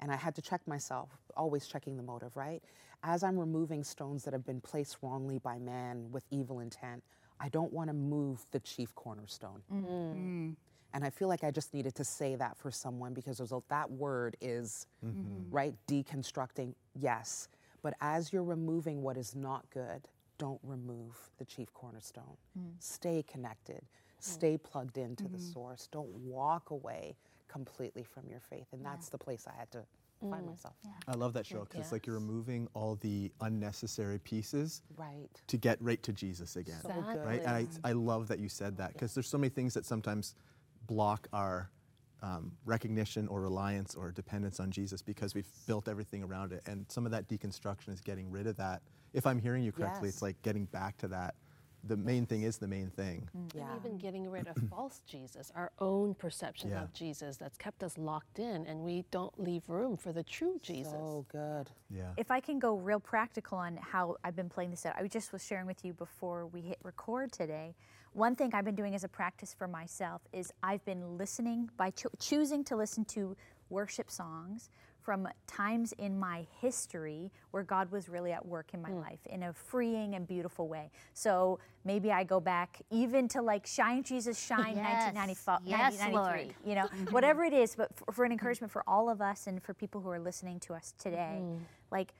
and 0.00 0.12
I 0.12 0.16
had 0.16 0.34
to 0.36 0.42
check 0.42 0.66
myself, 0.66 1.10
always 1.36 1.66
checking 1.66 1.96
the 1.96 2.02
motive, 2.02 2.36
right? 2.36 2.62
As 3.02 3.22
I'm 3.22 3.38
removing 3.38 3.84
stones 3.84 4.24
that 4.24 4.32
have 4.32 4.44
been 4.44 4.60
placed 4.60 4.98
wrongly 5.02 5.38
by 5.38 5.58
man 5.58 6.10
with 6.10 6.24
evil 6.30 6.60
intent, 6.60 7.02
I 7.40 7.48
don't 7.48 7.72
want 7.72 7.88
to 7.88 7.94
move 7.94 8.44
the 8.50 8.60
chief 8.60 8.94
cornerstone. 8.94 9.62
Mm. 9.72 9.84
Mm. 9.84 10.56
And 10.94 11.04
I 11.04 11.10
feel 11.10 11.28
like 11.28 11.44
I 11.44 11.50
just 11.50 11.74
needed 11.74 11.94
to 11.96 12.04
say 12.04 12.34
that 12.36 12.56
for 12.56 12.70
someone 12.70 13.12
because 13.12 13.40
a, 13.40 13.62
that 13.68 13.90
word 13.90 14.36
is 14.40 14.86
mm-hmm. 15.04 15.50
right 15.50 15.74
deconstructing. 15.86 16.74
Yes, 16.98 17.48
but 17.82 17.94
as 18.00 18.32
you're 18.32 18.42
removing 18.42 19.02
what 19.02 19.16
is 19.16 19.36
not 19.36 19.68
good, 19.70 20.08
don't 20.38 20.60
remove 20.62 21.16
the 21.38 21.44
chief 21.44 21.72
cornerstone. 21.74 22.36
Mm. 22.58 22.72
Stay 22.78 23.24
connected. 23.30 23.82
Stay 24.20 24.58
plugged 24.58 24.98
into 24.98 25.24
the 25.24 25.36
mm-hmm. 25.36 25.52
source. 25.52 25.88
Don't 25.92 26.08
walk 26.08 26.70
away 26.70 27.14
completely 27.48 28.04
from 28.04 28.28
your 28.28 28.40
faith. 28.40 28.66
And 28.72 28.84
that's 28.84 29.08
the 29.08 29.18
place 29.18 29.46
I 29.46 29.58
had 29.58 29.70
to 29.72 29.84
find 30.30 30.46
myself. 30.46 30.74
I 31.06 31.14
love 31.14 31.32
that 31.34 31.46
show 31.46 31.60
because 31.60 31.80
it's 31.80 31.92
like 31.92 32.06
you're 32.06 32.16
removing 32.16 32.68
all 32.74 32.96
the 32.96 33.30
unnecessary 33.40 34.18
pieces 34.18 34.82
Right. 34.96 35.28
to 35.46 35.56
get 35.56 35.80
right 35.80 36.02
to 36.02 36.12
Jesus 36.12 36.56
again. 36.56 36.80
So 36.82 36.92
good. 37.12 37.24
Right? 37.24 37.40
And 37.44 37.50
I, 37.50 37.66
I 37.88 37.92
love 37.92 38.28
that 38.28 38.38
you 38.38 38.48
said 38.48 38.76
that 38.78 38.92
because 38.94 39.14
there's 39.14 39.28
so 39.28 39.38
many 39.38 39.48
things 39.50 39.74
that 39.74 39.86
sometimes 39.86 40.34
block 40.86 41.28
our 41.32 41.70
um, 42.20 42.52
recognition 42.64 43.28
or 43.28 43.40
reliance 43.40 43.94
or 43.94 44.10
dependence 44.10 44.58
on 44.58 44.70
Jesus 44.72 45.02
because 45.02 45.34
we've 45.34 45.46
built 45.66 45.88
everything 45.88 46.24
around 46.24 46.52
it. 46.52 46.62
And 46.66 46.84
some 46.88 47.06
of 47.06 47.12
that 47.12 47.28
deconstruction 47.28 47.90
is 47.90 48.00
getting 48.00 48.30
rid 48.30 48.46
of 48.48 48.56
that. 48.56 48.82
If 49.12 49.26
I'm 49.26 49.38
hearing 49.38 49.62
you 49.62 49.70
correctly, 49.72 50.08
Yes. 50.08 50.14
it's 50.16 50.22
like 50.22 50.40
getting 50.42 50.64
back 50.66 50.98
to 50.98 51.08
that. 51.08 51.34
The 51.84 51.96
main 51.96 52.26
thing 52.26 52.42
is 52.42 52.58
the 52.58 52.66
main 52.68 52.90
thing. 52.90 53.28
Mm. 53.36 53.54
Yeah. 53.54 53.70
And 53.72 53.80
even 53.84 53.98
getting 53.98 54.28
rid 54.30 54.46
of 54.48 54.56
false 54.70 55.00
Jesus, 55.06 55.52
our 55.54 55.70
own 55.78 56.14
perception 56.14 56.70
Yeah. 56.70 56.82
of 56.82 56.92
Jesus 56.92 57.36
that's 57.36 57.56
kept 57.56 57.82
us 57.82 57.96
locked 57.96 58.38
in, 58.38 58.66
and 58.66 58.80
we 58.80 59.04
don't 59.10 59.38
leave 59.40 59.62
room 59.68 59.96
for 59.96 60.12
the 60.12 60.22
true 60.22 60.58
Jesus. 60.62 60.92
So 60.92 61.24
good. 61.30 61.70
Yeah. 61.90 62.10
If 62.16 62.30
I 62.30 62.40
can 62.40 62.58
go 62.58 62.76
real 62.76 63.00
practical 63.00 63.58
on 63.58 63.76
how 63.76 64.16
I've 64.24 64.36
been 64.36 64.48
playing 64.48 64.70
this 64.70 64.84
out, 64.86 64.96
I 64.98 65.06
just 65.06 65.32
was 65.32 65.44
sharing 65.44 65.66
with 65.66 65.84
you 65.84 65.92
before 65.92 66.46
we 66.46 66.60
hit 66.60 66.78
record 66.82 67.32
today. 67.32 67.74
One 68.12 68.34
thing 68.34 68.50
I've 68.54 68.64
been 68.64 68.74
doing 68.74 68.94
as 68.94 69.04
a 69.04 69.08
practice 69.08 69.54
for 69.56 69.68
myself 69.68 70.22
is 70.32 70.52
I've 70.62 70.84
been 70.84 71.16
listening 71.18 71.70
by 71.76 71.90
cho- 71.90 72.08
choosing 72.18 72.64
to 72.64 72.76
listen 72.76 73.04
to 73.06 73.36
worship 73.70 74.10
songs 74.10 74.70
from 75.08 75.26
times 75.46 75.94
in 75.96 76.20
my 76.20 76.46
history 76.60 77.32
where 77.52 77.62
God 77.62 77.90
was 77.90 78.10
really 78.10 78.30
at 78.30 78.44
work 78.44 78.74
in 78.74 78.82
my 78.82 78.90
hmm. 78.90 79.00
life 79.00 79.20
in 79.24 79.44
a 79.44 79.54
freeing 79.54 80.14
and 80.14 80.28
beautiful 80.28 80.68
way. 80.68 80.90
So 81.14 81.60
maybe 81.86 82.12
I 82.12 82.24
go 82.24 82.40
back 82.40 82.82
even 82.90 83.26
to 83.28 83.40
like 83.40 83.66
Shine 83.66 84.02
Jesus 84.02 84.38
Shine 84.38 84.76
Yes. 84.76 85.14
1995, 85.14 85.60
Yes, 85.64 85.98
1993 85.98 86.70
you 86.70 86.74
know 86.74 86.82
mm-hmm. 86.88 87.04
whatever 87.14 87.42
it 87.42 87.54
is 87.54 87.74
but 87.74 87.88
for, 87.96 88.12
for 88.12 88.24
an 88.24 88.28
mm-hmm. 88.28 88.32
encouragement 88.34 88.70
for 88.70 88.84
all 88.86 89.08
of 89.08 89.22
us 89.22 89.46
and 89.46 89.62
for 89.62 89.72
people 89.72 90.02
who 90.02 90.10
are 90.10 90.20
listening 90.20 90.60
to 90.60 90.74
us 90.74 90.92
today 90.98 91.38
mm-hmm. 91.40 91.62
like 91.90 92.12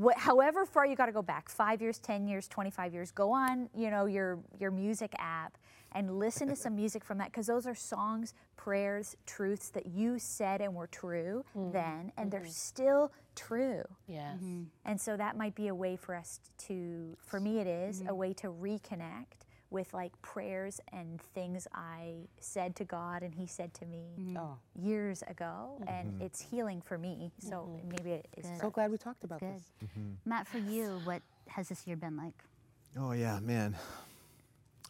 wh- 0.00 0.16
however 0.16 0.64
far 0.64 0.86
you 0.86 0.94
got 0.94 1.06
to 1.06 1.12
go 1.12 1.22
back 1.22 1.48
5 1.48 1.82
years 1.82 1.98
10 1.98 2.28
years 2.28 2.46
25 2.46 2.94
years 2.94 3.10
go 3.10 3.32
on 3.32 3.68
you 3.74 3.90
know 3.90 4.06
your 4.06 4.38
your 4.60 4.70
music 4.70 5.12
app 5.18 5.58
and 5.96 6.18
listen 6.18 6.46
to 6.48 6.56
some 6.56 6.76
music 6.76 7.04
from 7.04 7.18
that 7.18 7.32
because 7.32 7.46
those 7.46 7.66
are 7.66 7.74
songs 7.74 8.34
prayers 8.56 9.16
truths 9.26 9.70
that 9.70 9.86
you 9.86 10.18
said 10.18 10.60
and 10.60 10.74
were 10.74 10.86
true 10.86 11.44
mm-hmm. 11.56 11.72
then 11.72 12.12
and 12.16 12.30
they're 12.30 12.40
mm-hmm. 12.40 12.50
still 12.50 13.10
true 13.34 13.82
Yes. 14.06 14.36
Mm-hmm. 14.36 14.64
and 14.84 15.00
so 15.00 15.16
that 15.16 15.36
might 15.36 15.54
be 15.54 15.68
a 15.68 15.74
way 15.74 15.96
for 15.96 16.14
us 16.14 16.40
to, 16.68 17.16
for 17.18 17.40
me, 17.40 17.58
it 17.58 17.66
is, 17.66 18.02
a 18.08 18.14
way 18.14 18.32
to 18.34 18.48
reconnect 18.48 19.46
with 19.70 19.92
like 19.92 20.12
prayers 20.22 20.80
and 20.92 21.20
things 21.34 21.66
I 21.74 22.14
said 22.40 22.76
to 22.76 22.84
God 22.84 23.22
and 23.22 23.34
He 23.34 23.46
said 23.46 23.74
to 23.74 23.86
me 23.86 24.36
Oh, 24.38 24.56
years 24.74 25.22
ago. 25.28 25.82
And 25.88 26.22
it's 26.22 26.40
healing 26.40 26.80
for 26.80 26.98
me. 26.98 27.32
So 27.38 27.78
maybe 27.88 28.12
it 28.12 28.28
is. 28.36 28.46
so 28.60 28.70
glad 28.70 28.90
we 28.90 28.98
talked 28.98 29.24
about 29.24 29.40
Good. 29.40 29.54
this. 29.54 29.90
Matt, 30.24 30.46
for 30.46 30.58
you, 30.58 31.00
what 31.04 31.22
has 31.48 31.68
this 31.68 31.86
year 31.86 31.96
been 31.96 32.16
like? 32.16 32.34
Oh 32.98 33.12
yeah, 33.12 33.40
man, 33.40 33.76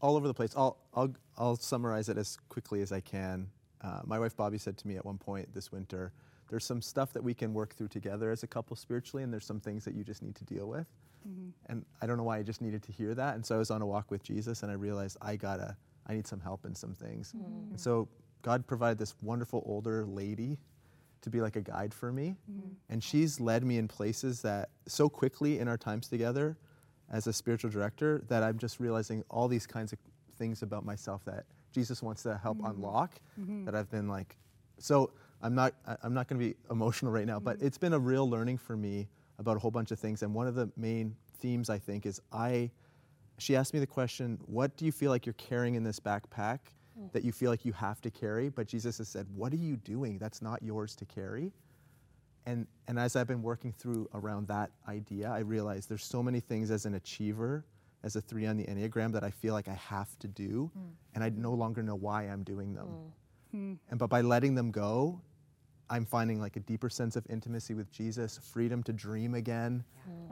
all 0.01 0.17
over 0.17 0.27
the 0.27 0.35
place. 0.35 0.53
I'll 0.57 0.79
I'll 0.95 1.15
I'll 1.37 1.57
summarize 1.57 2.09
it 2.09 2.19
as 2.19 2.39
quickly 2.49 2.83
as 2.83 2.93
I 2.93 3.01
can. 3.01 3.49
Uh, 3.83 4.01
my 4.05 4.19
wife 4.19 4.37
Bobby 4.37 4.59
said 4.59 4.77
to 4.79 4.89
me 4.89 4.97
at 4.97 5.05
one 5.05 5.19
point 5.19 5.53
this 5.55 5.73
winter, 5.73 6.13
"There's 6.49 6.65
some 6.65 6.83
stuff 6.83 7.13
that 7.13 7.23
we 7.23 7.35
can 7.35 7.55
work 7.55 7.75
through 7.75 7.89
together 7.89 8.31
as 8.31 8.43
a 8.43 8.47
couple 8.47 8.77
spiritually, 8.77 9.23
and 9.23 9.33
there's 9.33 9.45
some 9.45 9.61
things 9.61 9.85
that 9.85 9.95
you 9.95 10.05
just 10.05 10.23
need 10.23 10.35
to 10.37 10.45
deal 10.45 10.69
with." 10.69 10.87
Mm-hmm. 11.29 11.49
And 11.67 11.85
I 12.01 12.07
don't 12.07 12.17
know 12.17 12.25
why 12.25 12.39
I 12.39 12.43
just 12.43 12.61
needed 12.61 12.83
to 12.85 12.93
hear 12.93 13.15
that. 13.15 13.35
And 13.35 13.45
so 13.45 13.57
I 13.57 13.59
was 13.59 13.71
on 13.71 13.83
a 13.83 13.87
walk 13.87 14.11
with 14.11 14.23
Jesus, 14.23 14.63
and 14.63 14.71
I 14.71 14.75
realized 14.75 15.17
I 15.21 15.37
gotta, 15.37 15.77
I 16.07 16.15
need 16.15 16.27
some 16.27 16.41
help 16.41 16.65
in 16.65 16.75
some 16.75 16.95
things. 16.95 17.33
Mm-hmm. 17.37 17.71
And 17.71 17.81
so 17.81 18.09
God 18.43 18.67
provided 18.67 18.99
this 18.99 19.15
wonderful 19.23 19.63
older 19.67 20.05
lady 20.05 20.59
to 21.23 21.31
be 21.31 21.41
like 21.41 21.57
a 21.57 21.61
guide 21.61 21.93
for 21.93 22.13
me. 22.13 22.37
Mm-hmm. 22.51 22.69
And 22.91 23.03
she's 23.03 23.41
led 23.41 23.65
me 23.65 23.79
in 23.79 23.89
places 23.89 24.43
that 24.43 24.71
so 24.87 25.09
quickly 25.09 25.59
in 25.59 25.67
our 25.67 25.77
times 25.77 26.09
together 26.09 26.57
as 27.11 27.27
a 27.27 27.33
spiritual 27.33 27.71
director 27.71 28.23
that 28.29 28.43
I'm 28.43 28.59
just 28.59 28.81
realizing 28.81 29.25
all 29.31 29.49
these 29.49 29.67
kinds 29.67 29.93
of 29.93 29.99
things 30.37 30.63
about 30.63 30.85
myself 30.85 31.25
that 31.25 31.45
Jesus 31.73 32.03
wants 32.03 32.23
to 32.25 32.37
help 32.37 32.59
mm-hmm. 32.59 32.71
unlock 32.71 33.15
mm-hmm. 33.41 33.65
that 33.65 33.75
I've 33.75 33.91
been 33.91 34.09
like 34.09 34.37
so 34.79 35.11
I'm 35.43 35.55
not 35.55 35.75
I'm 36.03 36.15
not 36.15 36.29
going 36.29 36.41
to 36.41 36.47
be 36.47 36.57
emotional 36.71 37.13
right 37.13 37.27
now 37.27 37.39
but 37.39 37.57
mm-hmm. 37.57 37.67
it's 37.67 37.79
been 37.79 37.93
a 37.93 37.99
real 37.99 38.29
learning 38.29 38.59
for 38.59 38.77
me 38.77 39.09
about 39.39 39.57
a 39.57 39.59
whole 39.59 39.71
bunch 39.71 39.91
of 39.91 39.99
things 39.99 40.23
and 40.23 40.35
one 40.35 40.47
of 40.47 40.55
the 40.55 40.71
main 40.77 41.15
themes 41.39 41.71
I 41.71 41.79
think 41.79 42.07
is 42.07 42.21
I 42.33 42.71
she 43.39 43.57
asked 43.57 43.75
me 43.75 43.81
the 43.81 43.87
question, 43.87 44.39
What 44.47 44.77
do 44.77 44.85
you 44.85 44.93
feel 44.93 45.11
like 45.11 45.27
you're 45.27 45.35
carrying 45.35 45.75
in 45.75 45.85
this 45.85 46.01
backpack 46.01 46.59
mm. 46.99 47.13
that 47.13 47.25
you 47.25 47.33
feel 47.33 47.51
like 47.51 47.65
you 47.65 47.73
have 47.73 48.01
to 48.03 48.11
carry? 48.11 48.49
But 48.49 48.67
Jesus 48.67 48.99
has 48.99 49.09
said, 49.09 49.27
What 49.35 49.53
are 49.53 49.57
you 49.57 49.77
doing? 49.77 50.19
That's 50.19 50.43
not 50.43 50.63
yours 50.63 50.97
to 50.97 51.05
carry. 51.05 51.53
And, 52.47 52.67
and 52.87 52.99
as 52.99 53.17
I've 53.17 53.27
been 53.27 53.43
working 53.43 53.73
through 53.73 54.09
around 54.15 54.47
that 54.49 54.71
idea, 54.89 55.29
I 55.29 55.41
realized 55.41 55.89
there's 55.89 56.05
so 56.05 56.23
many 56.23 56.41
things 56.41 56.71
as 56.71 56.87
an 56.87 56.95
achiever, 56.95 57.65
as 58.05 58.15
a 58.15 58.21
three 58.21 58.47
on 58.47 58.57
the 58.57 58.65
Enneagram, 58.65 59.13
that 59.13 59.25
I 59.25 59.31
feel 59.31 59.53
like 59.53 59.67
I 59.69 59.75
have 59.75 60.17
to 60.21 60.29
do, 60.29 60.71
mm. 60.79 60.91
and 61.15 61.25
I 61.25 61.31
no 61.31 61.53
longer 61.53 61.83
know 61.83 61.97
why 61.97 62.25
I'm 62.25 62.45
doing 62.45 62.73
them. 62.73 62.87
Mm. 62.87 63.11
Hmm. 63.51 63.73
And 63.91 63.99
but 63.99 64.09
by 64.09 64.21
letting 64.21 64.55
them 64.55 64.71
go, 64.71 65.21
I'm 65.89 66.05
finding 66.05 66.41
like 66.41 66.57
a 66.57 66.61
deeper 66.61 66.89
sense 66.89 67.17
of 67.17 67.25
intimacy 67.31 67.75
with 67.75 67.91
Jesus, 67.91 68.39
freedom 68.39 68.83
to 68.85 68.93
dream 68.93 69.35
again, 69.35 69.85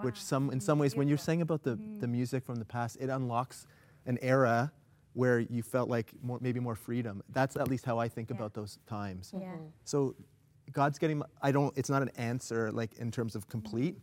which 0.02 0.20
some 0.20 0.50
in 0.50 0.60
some 0.60 0.78
mm. 0.78 0.82
ways 0.82 0.96
when 0.96 1.08
you're 1.08 1.18
saying 1.18 1.42
about 1.42 1.62
the, 1.62 1.74
hmm. 1.74 2.00
the 2.00 2.08
music 2.08 2.44
from 2.44 2.56
the 2.56 2.64
past, 2.64 2.96
it 3.00 3.08
unlocks 3.08 3.66
an 4.06 4.18
era 4.20 4.72
where 5.14 5.38
you 5.38 5.62
felt 5.62 5.88
like 5.88 6.12
more, 6.22 6.38
maybe 6.40 6.60
more 6.60 6.74
freedom. 6.74 7.22
That's 7.30 7.56
at 7.56 7.68
least 7.68 7.84
how 7.84 7.98
I 7.98 8.08
think 8.08 8.30
about 8.30 8.52
those 8.52 8.78
times. 8.86 9.32
Yeah. 9.32 9.54
So 9.84 10.16
God's 10.72 10.98
getting 10.98 11.22
I 11.42 11.52
don't 11.52 11.76
it's 11.76 11.90
not 11.90 12.02
an 12.02 12.10
answer 12.16 12.70
like 12.72 12.94
in 12.98 13.10
terms 13.10 13.34
of 13.34 13.48
complete. 13.48 13.96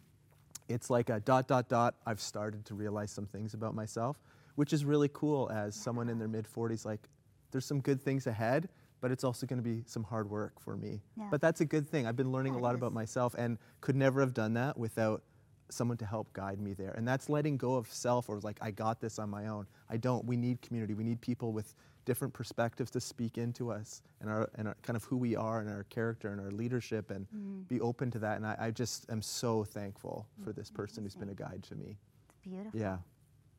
It's 0.69 0.89
like 0.89 1.09
a 1.09 1.19
dot 1.19 1.47
dot 1.47 1.67
dot 1.69 1.95
I've 2.05 2.21
started 2.21 2.65
to 2.65 2.75
realize 2.75 3.11
some 3.11 3.25
things 3.25 3.53
about 3.53 3.75
myself, 3.75 4.17
which 4.55 4.73
is 4.73 4.85
really 4.85 5.09
cool 5.13 5.49
as 5.51 5.75
someone 5.75 6.09
in 6.09 6.19
their 6.19 6.27
mid 6.27 6.47
40s 6.47 6.85
like 6.85 7.09
there's 7.51 7.65
some 7.65 7.81
good 7.81 8.01
things 8.01 8.27
ahead, 8.27 8.69
but 9.01 9.11
it's 9.11 9.23
also 9.23 9.45
going 9.45 9.61
to 9.61 9.63
be 9.63 9.83
some 9.85 10.03
hard 10.03 10.29
work 10.29 10.59
for 10.59 10.77
me. 10.77 11.01
Yeah. 11.17 11.27
But 11.29 11.41
that's 11.41 11.59
a 11.59 11.65
good 11.65 11.87
thing. 11.89 12.07
I've 12.07 12.15
been 12.15 12.31
learning 12.31 12.53
Yeah, 12.53 12.61
a 12.61 12.61
lot 12.61 12.75
about 12.75 12.93
myself 12.93 13.33
and 13.37 13.57
could 13.81 13.95
never 13.95 14.21
have 14.21 14.33
done 14.33 14.53
that 14.53 14.77
without 14.77 15.23
someone 15.69 15.97
to 15.97 16.05
help 16.05 16.31
guide 16.33 16.59
me 16.59 16.73
there. 16.73 16.91
And 16.91 17.07
that's 17.07 17.29
letting 17.29 17.57
go 17.57 17.75
of 17.75 17.91
self 17.91 18.29
or 18.29 18.39
like 18.39 18.57
I 18.61 18.71
got 18.71 19.01
this 19.01 19.19
on 19.19 19.29
my 19.29 19.47
own. 19.47 19.67
I 19.89 19.97
don't. 19.97 20.25
We 20.25 20.37
need 20.37 20.61
community. 20.61 20.93
We 20.93 21.03
need 21.03 21.21
people 21.21 21.51
with 21.51 21.73
different 22.05 22.33
perspectives 22.33 22.89
to 22.91 22.99
speak 22.99 23.37
into 23.37 23.71
us 23.71 24.01
and 24.19 24.29
our 24.29 24.49
and 24.55 24.67
our, 24.67 24.75
kind 24.81 24.95
of 24.97 25.03
who 25.05 25.17
we 25.17 25.35
are 25.35 25.59
and 25.59 25.69
our 25.69 25.83
character 25.89 26.31
and 26.31 26.41
our 26.41 26.51
leadership 26.51 27.11
and 27.11 27.27
Mm. 27.35 27.67
be 27.67 27.79
open 27.81 28.09
to 28.11 28.19
that. 28.19 28.37
And 28.37 28.45
I, 28.45 28.55
I 28.59 28.71
just 28.71 29.09
am 29.09 29.21
so 29.21 29.63
thankful 29.63 30.25
for 30.43 30.51
this 30.53 30.69
person 30.69 31.03
who's 31.03 31.15
been 31.15 31.29
a 31.29 31.33
guide 31.33 31.63
to 31.69 31.75
me. 31.75 31.97
It's 32.29 32.37
beautiful. 32.43 32.79
Yeah. 32.79 32.97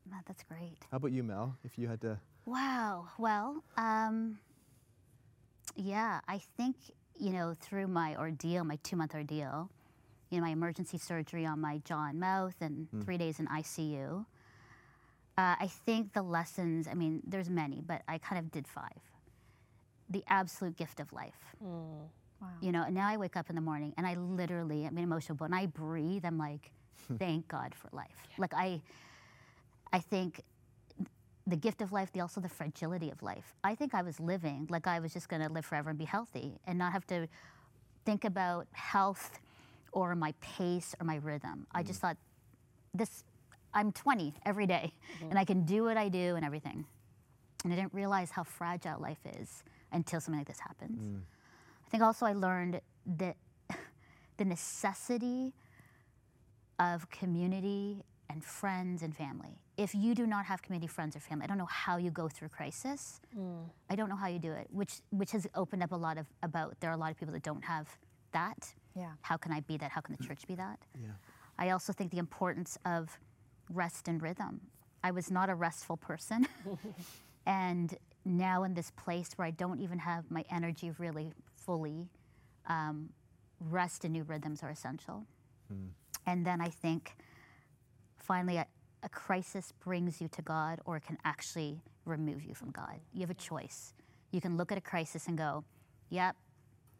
Matt, 0.09 0.25
that's 0.27 0.43
great. 0.43 0.77
How 0.91 0.97
about 0.97 1.11
you, 1.11 1.23
Mel? 1.23 1.55
If 1.63 1.77
you 1.77 1.87
had 1.87 2.01
to 2.01 2.19
Wow. 2.45 3.07
Well, 3.17 3.63
um, 3.77 4.37
yeah, 5.75 6.19
I 6.27 6.39
think, 6.57 6.75
you 7.19 7.31
know, 7.31 7.55
through 7.59 7.87
my 7.87 8.15
ordeal, 8.17 8.63
my 8.63 8.77
two 8.83 8.95
month 8.95 9.15
ordeal, 9.15 9.69
you 10.29 10.37
know, 10.39 10.43
my 10.45 10.51
emergency 10.51 10.97
surgery 10.97 11.45
on 11.45 11.61
my 11.61 11.77
jaw 11.85 12.07
and 12.09 12.19
mouth 12.19 12.55
and 12.61 12.87
three 13.03 13.17
days 13.17 13.39
in 13.39 13.47
ICU, 13.47 14.25
uh, 15.37 15.55
I 15.59 15.67
think 15.85 16.13
the 16.13 16.21
lessons, 16.21 16.87
I 16.87 16.93
mean, 16.93 17.21
there's 17.25 17.49
many, 17.49 17.81
but 17.85 18.03
I 18.07 18.17
kind 18.19 18.39
of 18.39 18.51
did 18.51 18.67
five. 18.67 18.99
The 20.09 20.23
absolute 20.27 20.77
gift 20.77 20.99
of 20.99 21.11
life. 21.11 21.55
Wow. 21.59 22.47
You 22.61 22.71
know, 22.71 22.83
and 22.83 22.93
now 22.93 23.07
I 23.07 23.17
wake 23.17 23.35
up 23.35 23.49
in 23.49 23.55
the 23.55 23.61
morning 23.61 23.93
and 23.97 24.05
I 24.05 24.15
literally, 24.15 24.85
I 24.85 24.91
mean, 24.91 25.03
emotional, 25.03 25.37
but 25.37 25.49
when 25.49 25.59
I 25.59 25.65
breathe, 25.65 26.23
I'm 26.25 26.37
like, 26.37 26.71
thank 27.17 27.47
God 27.47 27.73
for 27.73 27.89
life. 27.91 28.27
Like 28.37 28.53
I, 28.53 28.81
I 29.91 29.99
think 29.99 30.41
the 31.47 31.55
gift 31.55 31.81
of 31.81 31.91
life, 31.91 32.11
the 32.11 32.21
also 32.21 32.39
the 32.39 32.49
fragility 32.49 33.09
of 33.09 33.21
life. 33.23 33.55
I 33.63 33.75
think 33.75 33.93
I 33.93 34.01
was 34.01 34.19
living 34.19 34.67
like 34.69 34.87
I 34.87 34.99
was 34.99 35.13
just 35.13 35.29
going 35.29 35.41
to 35.41 35.51
live 35.51 35.65
forever 35.65 35.89
and 35.89 35.99
be 35.99 36.05
healthy 36.05 36.53
and 36.67 36.77
not 36.77 36.93
have 36.93 37.07
to 37.07 37.27
think 38.05 38.23
about 38.23 38.67
health 38.71 39.39
or 39.91 40.15
my 40.15 40.33
pace 40.41 40.95
or 40.99 41.05
my 41.05 41.15
rhythm. 41.15 41.65
I 41.73 41.83
just 41.83 42.01
thought 42.01 42.17
this 42.93 43.23
I'm 43.73 43.91
20 43.91 44.33
every 44.45 44.67
day, 44.67 44.93
mm-hmm. 45.17 45.29
and 45.29 45.39
I 45.39 45.45
can 45.45 45.65
do 45.65 45.83
what 45.83 45.97
I 45.97 46.09
do 46.09 46.35
and 46.35 46.45
everything. 46.45 46.85
And 47.63 47.73
I 47.73 47.75
didn't 47.75 47.93
realize 47.93 48.29
how 48.29 48.43
fragile 48.43 48.99
life 48.99 49.19
is 49.39 49.63
until 49.91 50.19
something 50.19 50.39
like 50.39 50.47
this 50.47 50.59
happens. 50.59 50.99
Mm. 50.99 51.21
I 51.85 51.89
think 51.89 52.03
also 52.03 52.25
I 52.25 52.33
learned 52.33 52.81
that 53.17 53.37
the 54.37 54.45
necessity 54.45 55.53
of 56.79 57.09
community 57.09 58.03
and 58.29 58.43
friends 58.43 59.01
and 59.03 59.15
family. 59.15 59.59
If 59.77 59.95
you 59.95 60.13
do 60.15 60.27
not 60.27 60.45
have 60.45 60.61
community, 60.61 60.87
friends, 60.87 61.15
or 61.15 61.19
family, 61.19 61.45
I 61.45 61.47
don't 61.47 61.57
know 61.57 61.65
how 61.65 61.97
you 61.97 62.11
go 62.11 62.27
through 62.27 62.49
crisis. 62.49 63.21
Mm. 63.37 63.69
I 63.89 63.95
don't 63.95 64.09
know 64.09 64.15
how 64.15 64.27
you 64.27 64.39
do 64.39 64.51
it, 64.51 64.67
which 64.71 65.01
which 65.11 65.31
has 65.31 65.47
opened 65.55 65.83
up 65.83 65.91
a 65.91 65.95
lot 65.95 66.17
of 66.17 66.25
about. 66.41 66.79
There 66.79 66.89
are 66.89 66.93
a 66.93 66.97
lot 66.97 67.11
of 67.11 67.17
people 67.17 67.33
that 67.33 67.43
don't 67.43 67.63
have 67.63 67.87
that. 68.33 68.73
Yeah. 68.95 69.11
How 69.21 69.37
can 69.37 69.51
I 69.51 69.61
be 69.61 69.77
that? 69.77 69.91
How 69.91 70.01
can 70.01 70.15
the 70.19 70.23
church 70.23 70.45
be 70.47 70.55
that? 70.55 70.79
Yeah. 70.99 71.09
I 71.57 71.69
also 71.69 71.93
think 71.93 72.11
the 72.11 72.17
importance 72.17 72.77
of 72.85 73.17
rest 73.69 74.07
and 74.07 74.21
rhythm. 74.21 74.61
I 75.03 75.11
was 75.11 75.29
not 75.29 75.49
a 75.49 75.55
restful 75.55 75.97
person. 75.97 76.47
and 77.45 77.95
now 78.25 78.63
in 78.63 78.73
this 78.73 78.91
place 78.91 79.31
where 79.35 79.47
I 79.47 79.51
don't 79.51 79.79
even 79.79 79.99
have 79.99 80.29
my 80.31 80.45
energy 80.49 80.91
really 80.97 81.33
fully, 81.55 82.07
um, 82.67 83.09
rest 83.59 84.03
and 84.03 84.13
new 84.13 84.23
rhythms 84.23 84.63
are 84.63 84.69
essential. 84.69 85.25
And 86.25 86.45
then 86.45 86.61
I 86.61 86.69
think 86.69 87.15
finally 88.17 88.57
a, 88.57 88.65
a 89.03 89.09
crisis 89.09 89.73
brings 89.83 90.21
you 90.21 90.27
to 90.29 90.41
God 90.41 90.79
or 90.85 90.97
it 90.97 91.03
can 91.05 91.17
actually 91.25 91.81
remove 92.05 92.43
you 92.43 92.53
from 92.53 92.71
God. 92.71 92.99
You 93.13 93.21
have 93.21 93.29
a 93.29 93.35
choice. 93.35 93.93
You 94.31 94.41
can 94.41 94.57
look 94.57 94.71
at 94.71 94.77
a 94.77 94.81
crisis 94.81 95.27
and 95.27 95.37
go, 95.37 95.63
yep, 96.09 96.35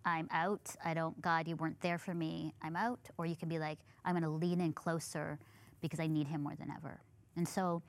I'm 0.06 0.28
out. 0.32 0.76
I 0.84 0.94
don't, 0.94 1.20
God, 1.22 1.48
you 1.48 1.56
weren't 1.56 1.80
there 1.82 1.98
for 1.98 2.14
me. 2.14 2.54
I'm 2.62 2.76
out. 2.76 3.00
Or 3.18 3.26
you 3.26 3.36
can 3.36 3.48
be 3.48 3.60
like, 3.60 3.80
I'm 4.04 4.14
going 4.14 4.24
to 4.24 4.30
lean 4.30 4.60
in 4.60 4.74
closer 4.74 5.40
because 5.84 6.00
I 6.00 6.08
need 6.08 6.28
Him 6.28 6.42
more 6.42 6.56
than 6.56 6.72
ever. 6.76 7.02
And 7.36 7.48
so 7.48 7.84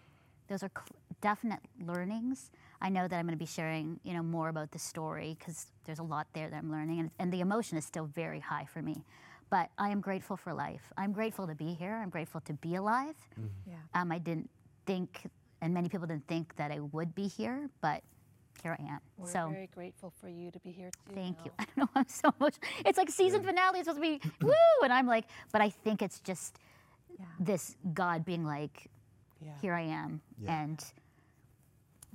those 0.48 0.62
are 0.62 0.70
cl- 0.76 1.00
definite 1.22 1.60
learnings. 1.86 2.50
I 2.82 2.90
know 2.90 3.08
that 3.08 3.16
I'm 3.16 3.24
going 3.24 3.38
to 3.38 3.42
be 3.42 3.46
sharing, 3.46 3.98
you 4.02 4.12
know, 4.12 4.22
more 4.22 4.48
about 4.50 4.72
the 4.72 4.78
story 4.78 5.36
because 5.38 5.66
there's 5.86 6.00
a 6.00 6.02
lot 6.02 6.26
there 6.34 6.50
that 6.50 6.56
I'm 6.56 6.70
learning, 6.70 7.00
and, 7.00 7.10
and 7.18 7.32
the 7.32 7.40
emotion 7.40 7.78
is 7.78 7.86
still 7.86 8.04
very 8.06 8.40
high 8.40 8.66
for 8.70 8.82
me. 8.82 8.96
But 9.48 9.70
I 9.78 9.90
am 9.90 10.00
grateful 10.00 10.36
for 10.36 10.52
life. 10.52 10.82
I'm 10.98 11.12
grateful 11.12 11.46
to 11.46 11.54
be 11.54 11.72
here. 11.72 11.94
I'm 12.02 12.10
grateful 12.10 12.40
to 12.42 12.52
be 12.54 12.74
alive. 12.74 13.14
Yeah. 13.66 13.74
Um, 13.94 14.10
I 14.10 14.18
didn't 14.18 14.50
think, 14.86 15.30
and 15.62 15.72
many 15.72 15.88
people 15.88 16.06
didn't 16.08 16.26
think 16.26 16.56
that 16.56 16.72
I 16.72 16.80
would 16.80 17.14
be 17.14 17.28
here, 17.28 17.70
but 17.80 18.02
here 18.62 18.76
I 18.78 18.82
am. 18.82 18.98
We're 19.16 19.30
so 19.30 19.50
very 19.52 19.68
grateful 19.72 20.12
for 20.20 20.28
you 20.28 20.50
to 20.50 20.58
be 20.58 20.70
here 20.72 20.90
too. 21.06 21.14
Thank 21.14 21.36
you. 21.44 21.52
I 21.58 21.64
don't 21.64 21.76
know. 21.76 21.88
I'm 21.94 22.08
so 22.08 22.34
much. 22.40 22.56
It's 22.84 22.98
like 22.98 23.10
season 23.10 23.42
finale. 23.42 23.78
It's 23.80 23.88
supposed 23.88 24.02
to 24.02 24.18
be 24.18 24.30
woo, 24.42 24.52
and 24.82 24.92
I'm 24.92 25.06
like, 25.06 25.26
but 25.52 25.60
I 25.60 25.70
think 25.70 26.02
it's 26.02 26.18
just 26.20 26.58
Yeah. 27.18 27.24
this 27.38 27.76
God 27.92 28.24
being 28.24 28.44
like, 28.44 28.90
Yeah. 29.40 29.52
here 29.60 29.74
I 29.74 29.82
am, 29.82 30.20
Yeah. 30.38 30.62
and 30.62 30.84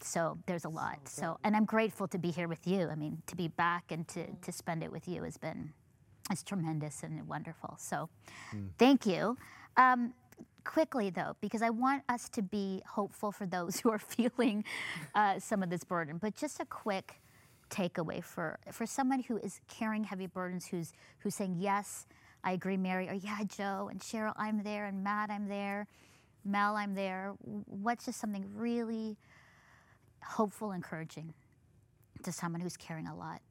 so 0.01 0.37
there's 0.45 0.65
a 0.65 0.69
lot. 0.69 0.99
So, 1.07 1.37
and 1.43 1.55
I'm 1.55 1.65
grateful 1.65 2.07
to 2.07 2.17
be 2.17 2.31
here 2.31 2.47
with 2.47 2.65
you. 2.67 2.89
I 2.89 2.95
mean, 2.95 3.21
to 3.27 3.35
be 3.35 3.47
back 3.49 3.91
and 3.91 4.07
to 4.09 4.27
to 4.33 4.51
spend 4.51 4.83
it 4.83 4.91
with 4.91 5.07
you 5.07 5.23
has 5.23 5.37
been, 5.37 5.73
it's 6.31 6.43
tremendous 6.43 7.03
and 7.03 7.27
wonderful. 7.27 7.75
So, 7.77 8.09
thank 8.77 9.05
you. 9.05 9.37
Um, 9.77 10.13
quickly 10.63 11.09
though, 11.09 11.35
because 11.41 11.61
I 11.61 11.69
want 11.69 12.03
us 12.09 12.29
to 12.29 12.41
be 12.41 12.81
hopeful 12.87 13.31
for 13.31 13.45
those 13.45 13.79
who 13.81 13.89
are 13.91 13.99
feeling 13.99 14.63
uh, 15.15 15.39
some 15.39 15.63
of 15.63 15.69
this 15.69 15.83
burden. 15.83 16.17
But 16.17 16.35
just 16.35 16.59
a 16.59 16.65
quick 16.65 17.21
takeaway 17.69 18.23
for 18.23 18.57
for 18.71 18.85
someone 18.85 19.21
who 19.23 19.37
is 19.37 19.59
carrying 19.67 20.03
heavy 20.05 20.27
burdens, 20.27 20.67
who's 20.67 20.93
who's 21.19 21.35
saying 21.35 21.57
yes, 21.59 22.07
I 22.43 22.53
agree, 22.53 22.77
Mary, 22.77 23.09
or 23.09 23.13
yeah, 23.13 23.39
Joe 23.47 23.89
and 23.91 23.99
Cheryl, 23.99 24.33
I'm 24.37 24.63
there, 24.63 24.85
and 24.85 25.03
Matt, 25.03 25.29
I'm 25.29 25.47
there, 25.47 25.87
Mel, 26.45 26.75
I'm 26.75 26.95
there. 26.95 27.33
What's 27.65 28.05
just 28.05 28.19
something 28.19 28.45
really 28.55 29.17
hopeful, 30.23 30.71
encouraging 30.71 31.33
to 32.23 32.31
someone 32.31 32.61
who's 32.61 32.77
carrying 32.77 33.07
a 33.07 33.15
lot 33.15 33.41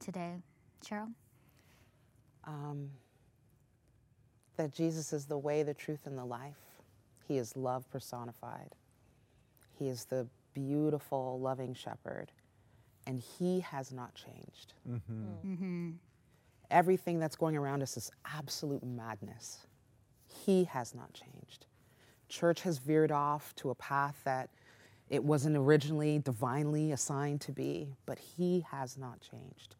today, 0.00 0.34
Cheryl? 0.84 1.12
Um, 2.44 2.90
that 4.56 4.72
Jesus 4.72 5.12
is 5.12 5.26
the 5.26 5.38
way, 5.38 5.62
the 5.62 5.74
truth, 5.74 6.00
and 6.06 6.16
the 6.18 6.24
life. 6.24 6.56
He 7.28 7.38
is 7.38 7.56
love 7.56 7.88
personified. 7.90 8.74
He 9.78 9.88
is 9.88 10.04
the 10.04 10.26
beautiful, 10.54 11.38
loving 11.40 11.74
shepherd, 11.74 12.32
and 13.06 13.20
he 13.20 13.60
has 13.60 13.92
not 13.92 14.14
changed. 14.14 14.74
Everything 16.70 17.18
that's 17.18 17.36
going 17.36 17.56
around 17.56 17.82
us 17.82 17.96
is 17.96 18.10
absolute 18.24 18.84
madness. 18.84 19.66
He 20.26 20.64
has 20.64 20.94
not 20.94 21.12
changed. 21.12 21.66
Church 22.28 22.62
has 22.62 22.78
veered 22.78 23.12
off 23.12 23.54
to 23.56 23.70
a 23.70 23.74
path 23.74 24.20
that 24.24 24.50
it 25.08 25.22
wasn't 25.22 25.56
originally 25.56 26.18
divinely 26.18 26.92
assigned 26.92 27.40
to 27.42 27.52
be, 27.52 27.94
but 28.06 28.18
he 28.18 28.66
has 28.70 28.98
not 28.98 29.20
changed. 29.20 29.76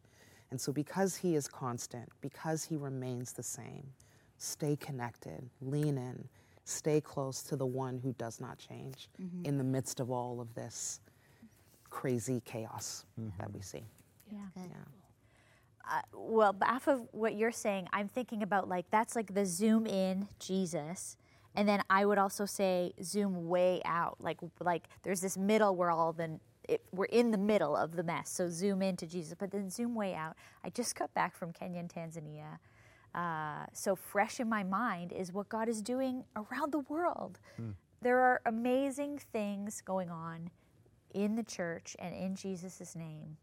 And 0.49 0.59
so, 0.59 0.71
because 0.71 1.17
he 1.17 1.35
is 1.35 1.47
constant, 1.47 2.09
because 2.21 2.63
he 2.63 2.77
remains 2.77 3.33
the 3.33 3.43
same, 3.43 3.85
stay 4.37 4.77
connected, 4.77 5.49
lean 5.61 5.97
in, 5.97 6.27
stay 6.63 7.01
close 7.01 7.43
to 7.43 7.57
the 7.57 7.65
one 7.65 7.97
who 7.97 8.13
does 8.13 8.39
not 8.39 8.57
change 8.57 9.09
mm-hmm. 9.21 9.45
in 9.45 9.57
the 9.57 9.63
midst 9.63 9.99
of 9.99 10.09
all 10.09 10.39
of 10.39 10.53
this 10.53 11.01
crazy 11.89 12.41
chaos 12.45 13.05
that 13.37 13.51
we 13.51 13.59
mm-hmm. 13.59 13.77
see. 13.77 13.83
Yeah. 14.31 14.39
Good. 14.53 14.71
Yeah. 15.89 16.01
well, 16.13 16.55
off 16.61 16.87
of 16.87 17.07
what 17.11 17.35
you're 17.35 17.51
saying, 17.51 17.87
I'm 17.93 18.07
thinking 18.07 18.43
about 18.43 18.67
like 18.67 18.89
that's 18.91 19.15
like 19.15 19.33
the 19.33 19.45
zoom 19.45 19.85
in 19.87 20.27
Jesus, 20.39 21.17
and 21.55 21.67
then 21.67 21.81
I 21.89 22.05
would 22.05 22.17
also 22.17 22.45
say 22.45 22.93
zoom 23.03 23.47
way 23.47 23.81
out. 23.85 24.17
Like 24.19 24.39
like 24.59 24.87
there's 25.03 25.21
this 25.21 25.37
middle 25.37 25.75
where 25.75 25.91
all 25.91 26.13
the 26.13 26.39
it, 26.67 26.83
we're 26.91 27.05
in 27.05 27.31
the 27.31 27.37
middle 27.37 27.75
of 27.75 27.95
the 27.95 28.03
mess. 28.03 28.29
So 28.29 28.49
zoom 28.49 28.81
into 28.81 29.05
Jesus, 29.07 29.35
but 29.39 29.51
then 29.51 29.69
zoom 29.69 29.95
way 29.95 30.13
out. 30.13 30.35
I 30.63 30.69
just 30.69 30.95
got 30.95 31.13
back 31.13 31.35
from 31.35 31.53
Kenya 31.53 31.79
and 31.79 31.89
Tanzania. 31.89 32.59
Uh, 33.15 33.65
so 33.73 33.95
fresh 33.95 34.39
in 34.39 34.49
my 34.49 34.63
mind 34.63 35.11
is 35.13 35.31
what 35.33 35.49
God 35.49 35.69
is 35.69 35.81
doing 35.81 36.25
around 36.35 36.71
the 36.73 36.79
world. 36.79 37.39
There 38.01 38.19
are 38.19 38.41
amazing 38.45 39.19
things 39.33 39.81
going 39.81 40.09
on 40.09 40.51
in 41.13 41.35
the 41.35 41.43
church 41.43 41.95
and 41.99 42.13
in 42.13 42.35
Jesus' 42.35 42.95
name. 42.95 43.37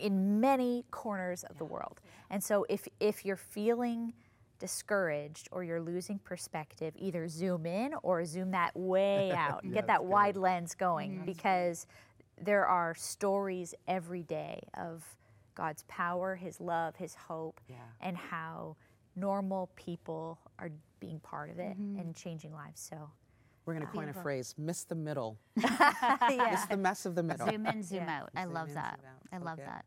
In 0.00 0.40
many 0.40 0.84
corners 0.90 1.44
of 1.44 1.58
the 1.58 1.64
world. 1.64 2.00
And 2.30 2.42
so 2.42 2.66
if 2.68 2.88
if 3.00 3.24
you're 3.24 3.36
feeling 3.36 4.14
discouraged 4.60 5.48
or 5.50 5.64
you're 5.64 5.80
losing 5.80 6.18
perspective, 6.20 6.94
either 6.96 7.26
zoom 7.26 7.66
in 7.66 7.94
or 8.02 8.24
zoom 8.24 8.52
that 8.52 8.76
way 8.76 9.32
out. 9.36 9.64
Get 9.72 9.88
that 9.88 10.04
wide 10.04 10.36
lens 10.36 10.74
going 10.74 11.12
mm-hmm. 11.12 11.24
because 11.24 11.86
there 12.40 12.66
are 12.66 12.94
stories 12.94 13.74
every 13.88 14.22
day 14.22 14.60
of 14.74 15.02
God's 15.54 15.82
power, 15.88 16.36
his 16.36 16.60
love, 16.60 16.94
his 16.96 17.14
hope, 17.14 17.60
Yeah. 17.68 17.76
and 18.00 18.16
how 18.16 18.76
normal 19.16 19.70
people 19.74 20.38
are 20.58 20.70
being 21.00 21.18
part 21.20 21.50
of 21.50 21.58
it 21.58 21.78
mm-hmm. 21.78 21.98
and 21.98 22.14
changing 22.14 22.52
lives. 22.52 22.80
So 22.80 23.10
We're 23.66 23.74
going 23.74 23.86
to 23.86 23.92
coin 23.92 24.08
a 24.08 24.14
phrase 24.14 24.54
miss 24.56 24.84
the 24.84 24.94
middle, 24.94 25.38
yeah. 25.56 26.48
miss 26.50 26.64
the 26.66 26.76
mess 26.76 27.06
of 27.06 27.14
the 27.14 27.22
middle. 27.22 27.48
Zoom 27.48 27.66
in, 27.66 27.82
zoom 27.82 28.04
Yeah. 28.04 28.20
out. 28.20 28.30
I 28.36 28.44
Zoom 28.44 28.52
love 28.52 28.68
in, 28.68 28.74
that. 28.74 29.00
I 29.32 29.38
love 29.38 29.56
good. 29.58 29.66
that. 29.66 29.84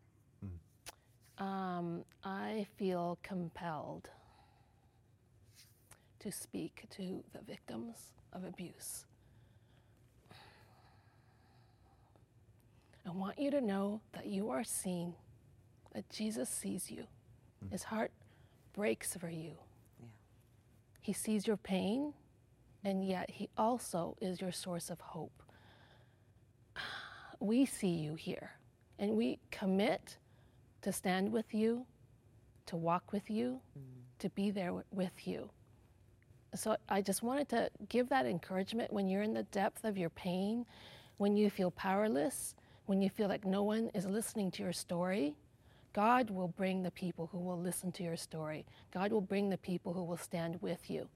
Um, 1.43 2.05
I 2.23 2.67
feel 2.77 3.17
compelled 3.21 4.09
to 6.21 6.31
speak 6.31 6.85
to 6.91 7.21
the 7.33 7.41
victims 7.45 7.97
of 8.31 8.45
abuse. 8.45 9.03
I 13.05 13.09
want 13.11 13.37
you 13.37 13.51
to 13.51 13.59
know 13.59 13.99
that 14.13 14.25
you 14.25 14.51
are 14.51 14.63
seen, 14.63 15.15
that 15.93 16.09
Jesus 16.09 16.47
sees 16.47 16.89
you. 16.89 17.03
His 17.69 17.83
heart 17.83 18.11
breaks 18.71 19.13
for 19.17 19.29
you. 19.29 19.57
Yeah. 19.99 20.07
He 21.01 21.11
sees 21.11 21.45
your 21.45 21.57
pain, 21.57 22.13
and 22.85 23.05
yet 23.05 23.29
He 23.29 23.49
also 23.57 24.15
is 24.21 24.39
your 24.39 24.53
source 24.53 24.89
of 24.89 25.01
hope. 25.01 25.43
We 27.41 27.65
see 27.65 27.89
you 27.89 28.15
here, 28.15 28.51
and 28.97 29.17
we 29.17 29.39
commit 29.51 30.15
to 30.83 30.91
stand 30.91 31.31
with 31.31 31.53
you, 31.53 31.85
to 32.67 32.77
walk 32.77 33.11
with 33.11 33.29
you, 33.29 33.59
mm. 33.77 33.83
to 34.19 34.29
be 34.29 34.51
there 34.51 34.67
wi- 34.67 34.83
with 34.91 35.27
you. 35.27 35.49
So 36.55 36.77
I 36.87 37.01
just 37.01 37.23
wanted 37.23 37.49
to 37.49 37.69
give 37.89 38.09
that 38.09 38.25
encouragement 38.25 38.93
when 38.93 39.07
you're 39.07 39.23
in 39.23 39.33
the 39.33 39.43
depth 39.43 39.83
of 39.83 39.97
your 39.97 40.11
pain, 40.11 40.65
when 41.17 41.35
you 41.35 41.49
feel 41.49 41.71
powerless, 41.71 42.55
when 42.85 43.01
you 43.01 43.09
feel 43.09 43.27
like 43.27 43.45
no 43.45 43.63
one 43.63 43.89
is 43.93 44.05
listening 44.05 44.51
to 44.51 44.63
your 44.63 44.73
story. 44.73 45.35
God 45.93 46.29
will 46.29 46.47
bring 46.47 46.83
the 46.83 46.91
people 46.91 47.27
who 47.31 47.39
will 47.39 47.59
listen 47.59 47.91
to 47.93 48.03
your 48.03 48.17
story. 48.17 48.65
God 48.93 49.11
will 49.11 49.21
bring 49.21 49.49
the 49.49 49.57
people 49.57 49.93
who 49.93 50.03
will 50.03 50.17
stand 50.17 50.61
with 50.61 50.89
you. 50.89 51.07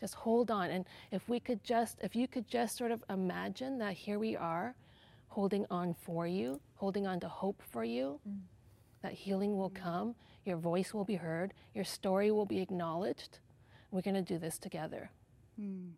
Just 0.00 0.14
hold 0.14 0.50
on. 0.50 0.70
And 0.70 0.84
if 1.10 1.28
we 1.28 1.40
could 1.40 1.62
just, 1.64 1.98
if 2.02 2.14
you 2.14 2.28
could 2.28 2.46
just 2.48 2.76
sort 2.76 2.90
of 2.90 3.02
imagine 3.08 3.78
that 3.78 3.94
here 3.94 4.18
we 4.18 4.36
are 4.36 4.74
holding 5.28 5.66
on 5.70 5.94
for 5.94 6.26
you, 6.26 6.60
holding 6.74 7.06
on 7.06 7.20
to 7.20 7.28
hope 7.28 7.62
for 7.70 7.84
you, 7.84 8.20
mm. 8.28 8.38
That 9.02 9.12
healing 9.12 9.56
will 9.56 9.70
mm. 9.70 9.74
come, 9.74 10.14
your 10.44 10.56
voice 10.56 10.94
will 10.94 11.04
be 11.04 11.16
heard, 11.16 11.54
your 11.74 11.84
story 11.84 12.30
will 12.30 12.46
be 12.46 12.60
acknowledged. 12.60 13.38
We're 13.90 14.02
going 14.02 14.14
to 14.14 14.22
do 14.22 14.38
this 14.38 14.58
together. 14.58 15.10
Mm. 15.60 15.90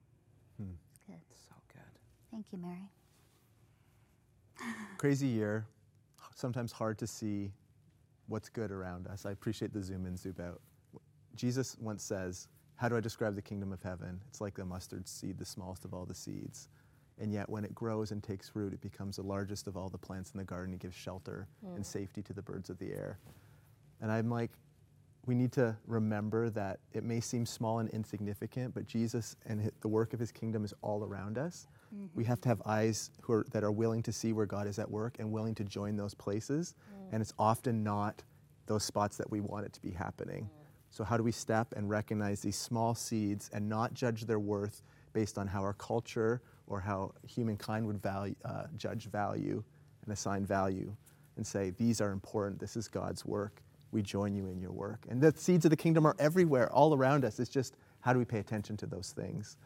Hmm. 0.57 0.73
Good. 1.07 1.21
So 1.49 1.55
good. 1.73 1.83
Thank 2.31 2.47
you, 2.53 2.59
Mary. 2.59 2.91
Crazy 4.99 5.27
year. 5.27 5.67
Sometimes 6.35 6.71
hard 6.73 6.99
to 6.99 7.07
see 7.07 7.51
what's 8.29 8.49
good 8.49 8.71
around 8.71 9.07
us. 9.09 9.27
I 9.27 9.33
appreciate 9.33 9.73
the 9.73 9.83
zoom 9.83 10.07
in, 10.07 10.17
zoom 10.17 10.37
out. 10.41 10.61
Jesus 11.35 11.77
once 11.81 12.03
says, 12.03 12.49
How 12.77 12.89
do 12.89 12.97
I 12.97 13.01
describe 13.01 13.35
the 13.35 13.43
kingdom 13.43 13.73
of 13.73 13.83
heaven? 13.83 14.21
It's 14.29 14.41
like 14.41 14.55
the 14.55 14.65
mustard 14.65 15.09
seed, 15.09 15.39
the 15.39 15.45
smallest 15.45 15.85
of 15.85 15.95
all 15.95 16.05
the 16.05 16.15
seeds. 16.15 16.69
And 17.21 17.33
yet, 17.33 17.49
when 17.49 17.65
it 17.65 17.75
grows 17.75 18.13
and 18.13 18.23
takes 18.23 18.53
root, 18.55 18.73
it 18.73 18.81
becomes 18.81 19.17
the 19.17 19.23
largest 19.23 19.67
of 19.67 19.77
all 19.77 19.89
the 19.89 19.99
plants 19.99 20.31
in 20.33 20.39
the 20.39 20.45
garden. 20.45 20.73
It 20.75 20.81
gives 20.81 20.95
shelter 20.95 21.49
and 21.63 21.83
mm. 21.83 21.87
safety 21.87 22.23
to 22.23 22.33
the 22.33 22.43
birds 22.43 22.71
of 22.71 22.79
the 22.79 22.93
air. 22.93 23.19
And 24.01 24.13
I'm 24.13 24.31
like, 24.31 24.51
we 25.27 25.35
need 25.35 25.53
to 25.53 25.77
remember 25.87 26.49
that 26.51 26.81
it 26.93 27.05
may 27.05 27.21
seem 27.21 27.45
small 27.45 27.81
and 27.81 27.91
insignificant, 27.91 28.75
but 28.75 28.87
Jesus 28.87 29.37
and 29.47 29.71
the 29.81 29.89
work 29.89 30.15
of 30.15 30.21
his 30.21 30.33
kingdom 30.33 30.65
is 30.65 30.73
all 30.81 31.05
around 31.05 31.37
us. 31.37 31.67
Mm-hmm. 31.95 32.07
We 32.15 32.25
have 32.25 32.41
to 32.43 32.49
have 32.49 32.63
eyes 32.65 33.11
who 33.21 33.35
are, 33.35 33.47
that 33.53 33.63
are 33.63 33.73
willing 33.73 34.03
to 34.05 34.13
see 34.13 34.33
where 34.33 34.47
God 34.47 34.67
is 34.67 34.79
at 34.79 34.91
work 34.91 35.17
and 35.19 35.31
willing 35.31 35.55
to 35.57 35.65
join 35.65 35.97
those 35.97 36.15
places. 36.15 36.75
Mm. 36.91 37.15
And 37.15 37.21
it's 37.21 37.35
often 37.39 37.85
not 37.85 38.23
those 38.67 38.85
spots 38.85 39.17
that 39.19 39.31
we 39.31 39.41
want 39.41 39.67
it 39.67 39.73
to 39.75 39.83
be 39.83 39.91
happening. 39.91 40.45
Mm. 40.45 40.69
So, 40.91 41.05
how 41.05 41.17
do 41.17 41.23
we 41.23 41.33
step 41.33 41.75
and 41.77 41.91
recognize 41.91 42.41
these 42.41 42.57
small 42.57 42.95
seeds 42.95 43.51
and 43.53 43.69
not 43.69 43.93
judge 43.93 44.25
their 44.25 44.39
worth 44.39 44.83
based 45.13 45.37
on 45.37 45.47
how 45.47 45.61
our 45.61 45.75
culture 45.75 46.41
or 46.69 46.81
how 46.81 47.13
humankind 47.27 47.87
would 47.87 48.01
value, 48.01 48.35
uh, 48.45 48.65
judge 48.77 49.07
value 49.07 49.63
and 50.05 50.13
assign 50.13 50.47
value 50.47 50.95
and 51.37 51.47
say, 51.47 51.71
These 51.71 52.01
are 52.01 52.13
important, 52.13 52.61
this 52.61 52.77
is 52.77 52.89
God's 52.89 53.25
work 53.25 53.63
we 53.91 54.03
join 54.03 54.35
you 54.35 54.47
in 54.49 54.61
your 54.61 54.73
work. 54.73 55.05
And 55.09 55.21
the 55.21 55.33
seeds 55.37 55.65
of 55.65 55.71
the 55.71 55.77
kingdom 55.77 56.07
are 56.07 56.15
everywhere, 56.19 56.71
all 56.73 56.95
around 56.95 57.25
us. 57.25 57.39
It's 57.39 57.51
just 57.51 57.77
how 58.01 58.13
do 58.13 58.19
we 58.19 58.25
pay 58.25 58.39
attention 58.39 58.77
to 58.79 58.87
those 58.87 59.13
things? 59.13 59.57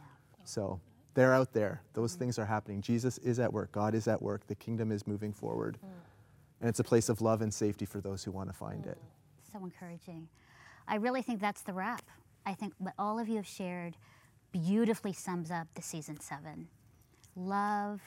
So 0.45 0.79
they're 1.13 1.33
out 1.33 1.53
there. 1.53 1.81
Those 1.93 2.15
things 2.15 2.39
are 2.39 2.45
happening. 2.45 2.81
Jesus 2.81 3.17
is 3.19 3.39
at 3.39 3.51
work. 3.51 3.71
God 3.71 3.93
is 3.95 4.07
at 4.07 4.21
work. 4.21 4.47
The 4.47 4.55
kingdom 4.55 4.91
is 4.91 5.05
moving 5.05 5.33
forward. 5.33 5.77
And 6.59 6.69
it's 6.69 6.79
a 6.79 6.83
place 6.83 7.09
of 7.09 7.21
love 7.21 7.41
and 7.41 7.53
safety 7.53 7.85
for 7.85 7.99
those 7.99 8.23
who 8.23 8.31
want 8.31 8.49
to 8.49 8.53
find 8.53 8.85
it. 8.85 8.97
So 9.51 9.59
encouraging. 9.59 10.27
I 10.87 10.95
really 10.95 11.21
think 11.21 11.39
that's 11.39 11.61
the 11.61 11.73
wrap. 11.73 12.03
I 12.45 12.53
think 12.53 12.73
what 12.77 12.93
all 12.97 13.19
of 13.19 13.27
you 13.27 13.35
have 13.37 13.47
shared 13.47 13.95
beautifully 14.51 15.13
sums 15.13 15.51
up 15.51 15.67
the 15.75 15.81
season 15.81 16.19
seven. 16.19 16.67
Love, 17.35 18.01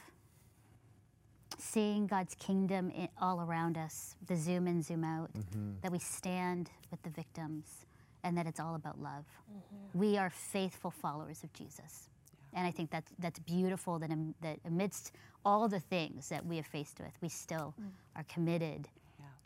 seeing 1.58 2.06
God's 2.06 2.34
kingdom 2.36 2.92
i 2.96 3.08
all 3.20 3.40
around 3.40 3.76
us, 3.76 4.14
the 4.26 4.36
zoom 4.36 4.66
in, 4.66 4.82
zoom 4.82 5.04
out, 5.04 5.32
mm-hmm. 5.32 5.72
that 5.82 5.90
we 5.90 5.98
stand 5.98 6.70
with 6.90 7.02
the 7.02 7.10
victims, 7.10 7.86
and 8.22 8.36
that 8.36 8.46
it's 8.46 8.60
all 8.60 8.74
about 8.74 9.00
love. 9.00 9.24
Mm-hmm. 9.50 9.98
We 9.98 10.16
are 10.18 10.30
faithful 10.30 10.90
followers 10.90 11.42
of 11.42 11.52
Jesus. 11.52 12.08
And 12.54 12.66
I 12.66 12.70
think 12.70 12.90
that's, 12.90 13.10
that's 13.18 13.38
beautiful 13.40 13.98
that, 13.98 14.10
am, 14.10 14.34
that 14.40 14.58
amidst 14.64 15.12
all 15.44 15.68
the 15.68 15.80
things 15.80 16.28
that 16.28 16.44
we 16.44 16.56
have 16.56 16.66
faced 16.66 16.98
with, 17.00 17.12
we 17.20 17.28
still 17.28 17.74
mm. 17.80 17.88
are 18.16 18.24
committed 18.32 18.88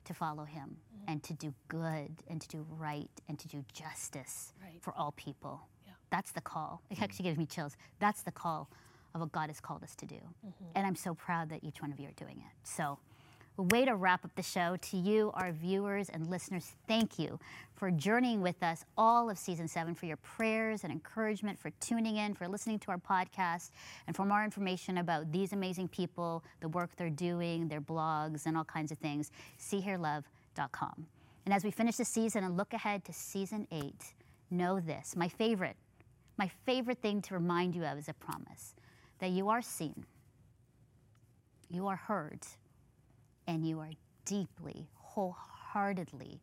to 0.05 0.15
follow 0.15 0.45
him 0.45 0.77
mm-hmm. 0.77 1.13
and 1.13 1.23
to 1.23 1.35
do 1.35 1.53
good 1.69 2.11
and 2.29 2.41
to 2.41 2.49
do 2.49 2.67
right 2.79 3.11
and 3.29 3.39
to 3.39 3.49
do 3.49 3.65
justice 3.73 4.53
Right. 4.63 4.81
for 4.81 4.95
all 4.97 5.13
people. 5.13 5.61
Yeah. 5.87 5.93
That's 6.11 6.33
the 6.33 6.41
call. 6.41 6.83
It 6.91 6.99
mm. 6.99 7.03
actually 7.03 7.25
gives 7.25 7.39
me 7.39 7.47
chills. 7.47 7.77
That's 7.99 8.23
the 8.23 8.33
call 8.33 8.69
of 9.15 9.21
what 9.21 9.33
God 9.33 9.49
has 9.49 9.61
called 9.61 9.83
us 9.83 9.95
to 9.97 10.07
do. 10.07 10.17
Mm-hmm. 10.17 10.65
And 10.75 10.87
I'm 10.87 10.97
so 10.97 11.15
proud 11.15 11.51
that 11.51 11.63
each 11.63 11.83
one 11.83 11.93
of 11.93 12.01
you 12.01 12.09
are 12.09 12.13
doing 12.13 12.39
it. 12.39 12.69
So, 12.69 12.99
a 13.59 13.63
way 13.63 13.85
to 13.85 13.95
wrap 13.95 14.25
up 14.25 14.35
the 14.37 14.43
show 14.43 14.77
to 14.81 14.97
you, 14.97 15.31
our 15.35 15.53
viewers 15.53 16.09
and 16.09 16.31
listeners, 16.31 16.73
thank 16.89 17.19
you 17.19 17.39
for 17.75 17.91
journeying 17.91 18.41
with 18.41 18.63
us 18.63 18.85
all 18.97 19.29
of 19.29 19.37
season 19.37 19.69
seven, 19.69 19.95
for 19.95 20.07
your 20.07 20.17
prayers 20.17 20.83
and 20.83 20.93
encouragement, 20.93 21.59
for 21.59 21.71
tuning 21.81 22.17
in, 22.17 22.35
for 22.35 22.49
listening 22.49 22.79
to 22.79 22.91
our 22.91 22.97
podcast. 22.97 23.71
And 24.07 24.17
for 24.17 24.25
more 24.25 24.45
information 24.45 24.99
about 24.99 25.31
these 25.31 25.53
amazing 25.53 25.89
people, 25.89 26.43
the 26.61 26.69
work 26.69 26.91
they're 26.97 27.11
doing, 27.11 27.69
their 27.69 27.83
blogs, 27.83 28.47
and 28.47 28.57
all 28.57 28.65
kinds 28.65 28.93
of 28.93 28.99
things, 28.99 29.31
seehearlove.com. 29.59 31.07
And 31.45 31.55
as 31.55 31.65
we 31.65 31.71
finish 31.71 31.97
the 31.97 32.05
season 32.05 32.45
and 32.45 32.57
look 32.57 32.73
ahead 32.73 33.05
to 33.07 33.13
season 33.13 33.67
eight, 33.71 34.15
know 34.51 34.81
this 34.81 35.15
my 35.17 35.29
favorite, 35.29 35.77
my 36.39 36.51
favorite 36.65 37.03
thing 37.03 37.21
to 37.23 37.35
remind 37.35 37.75
you 37.75 37.85
of 37.85 37.99
is 37.99 38.09
a 38.09 38.15
promise 38.15 38.75
that 39.21 39.31
you 39.31 39.49
are 39.49 39.63
seen, 39.63 40.05
you 41.69 41.87
are 41.87 41.97
heard, 41.97 42.41
and 43.47 43.67
you 43.67 43.79
are 43.81 43.91
deeply, 44.25 44.89
wholeheartedly 44.95 46.41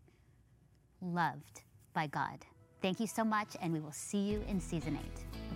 loved 1.02 1.62
by 1.94 2.08
God. 2.08 2.46
Thank 2.82 3.00
you 3.00 3.08
so 3.08 3.24
much, 3.24 3.56
and 3.62 3.74
we 3.74 3.80
will 3.80 3.92
see 3.92 4.20
you 4.20 4.44
in 4.48 4.62
season 4.62 4.98
eight. 5.04 5.47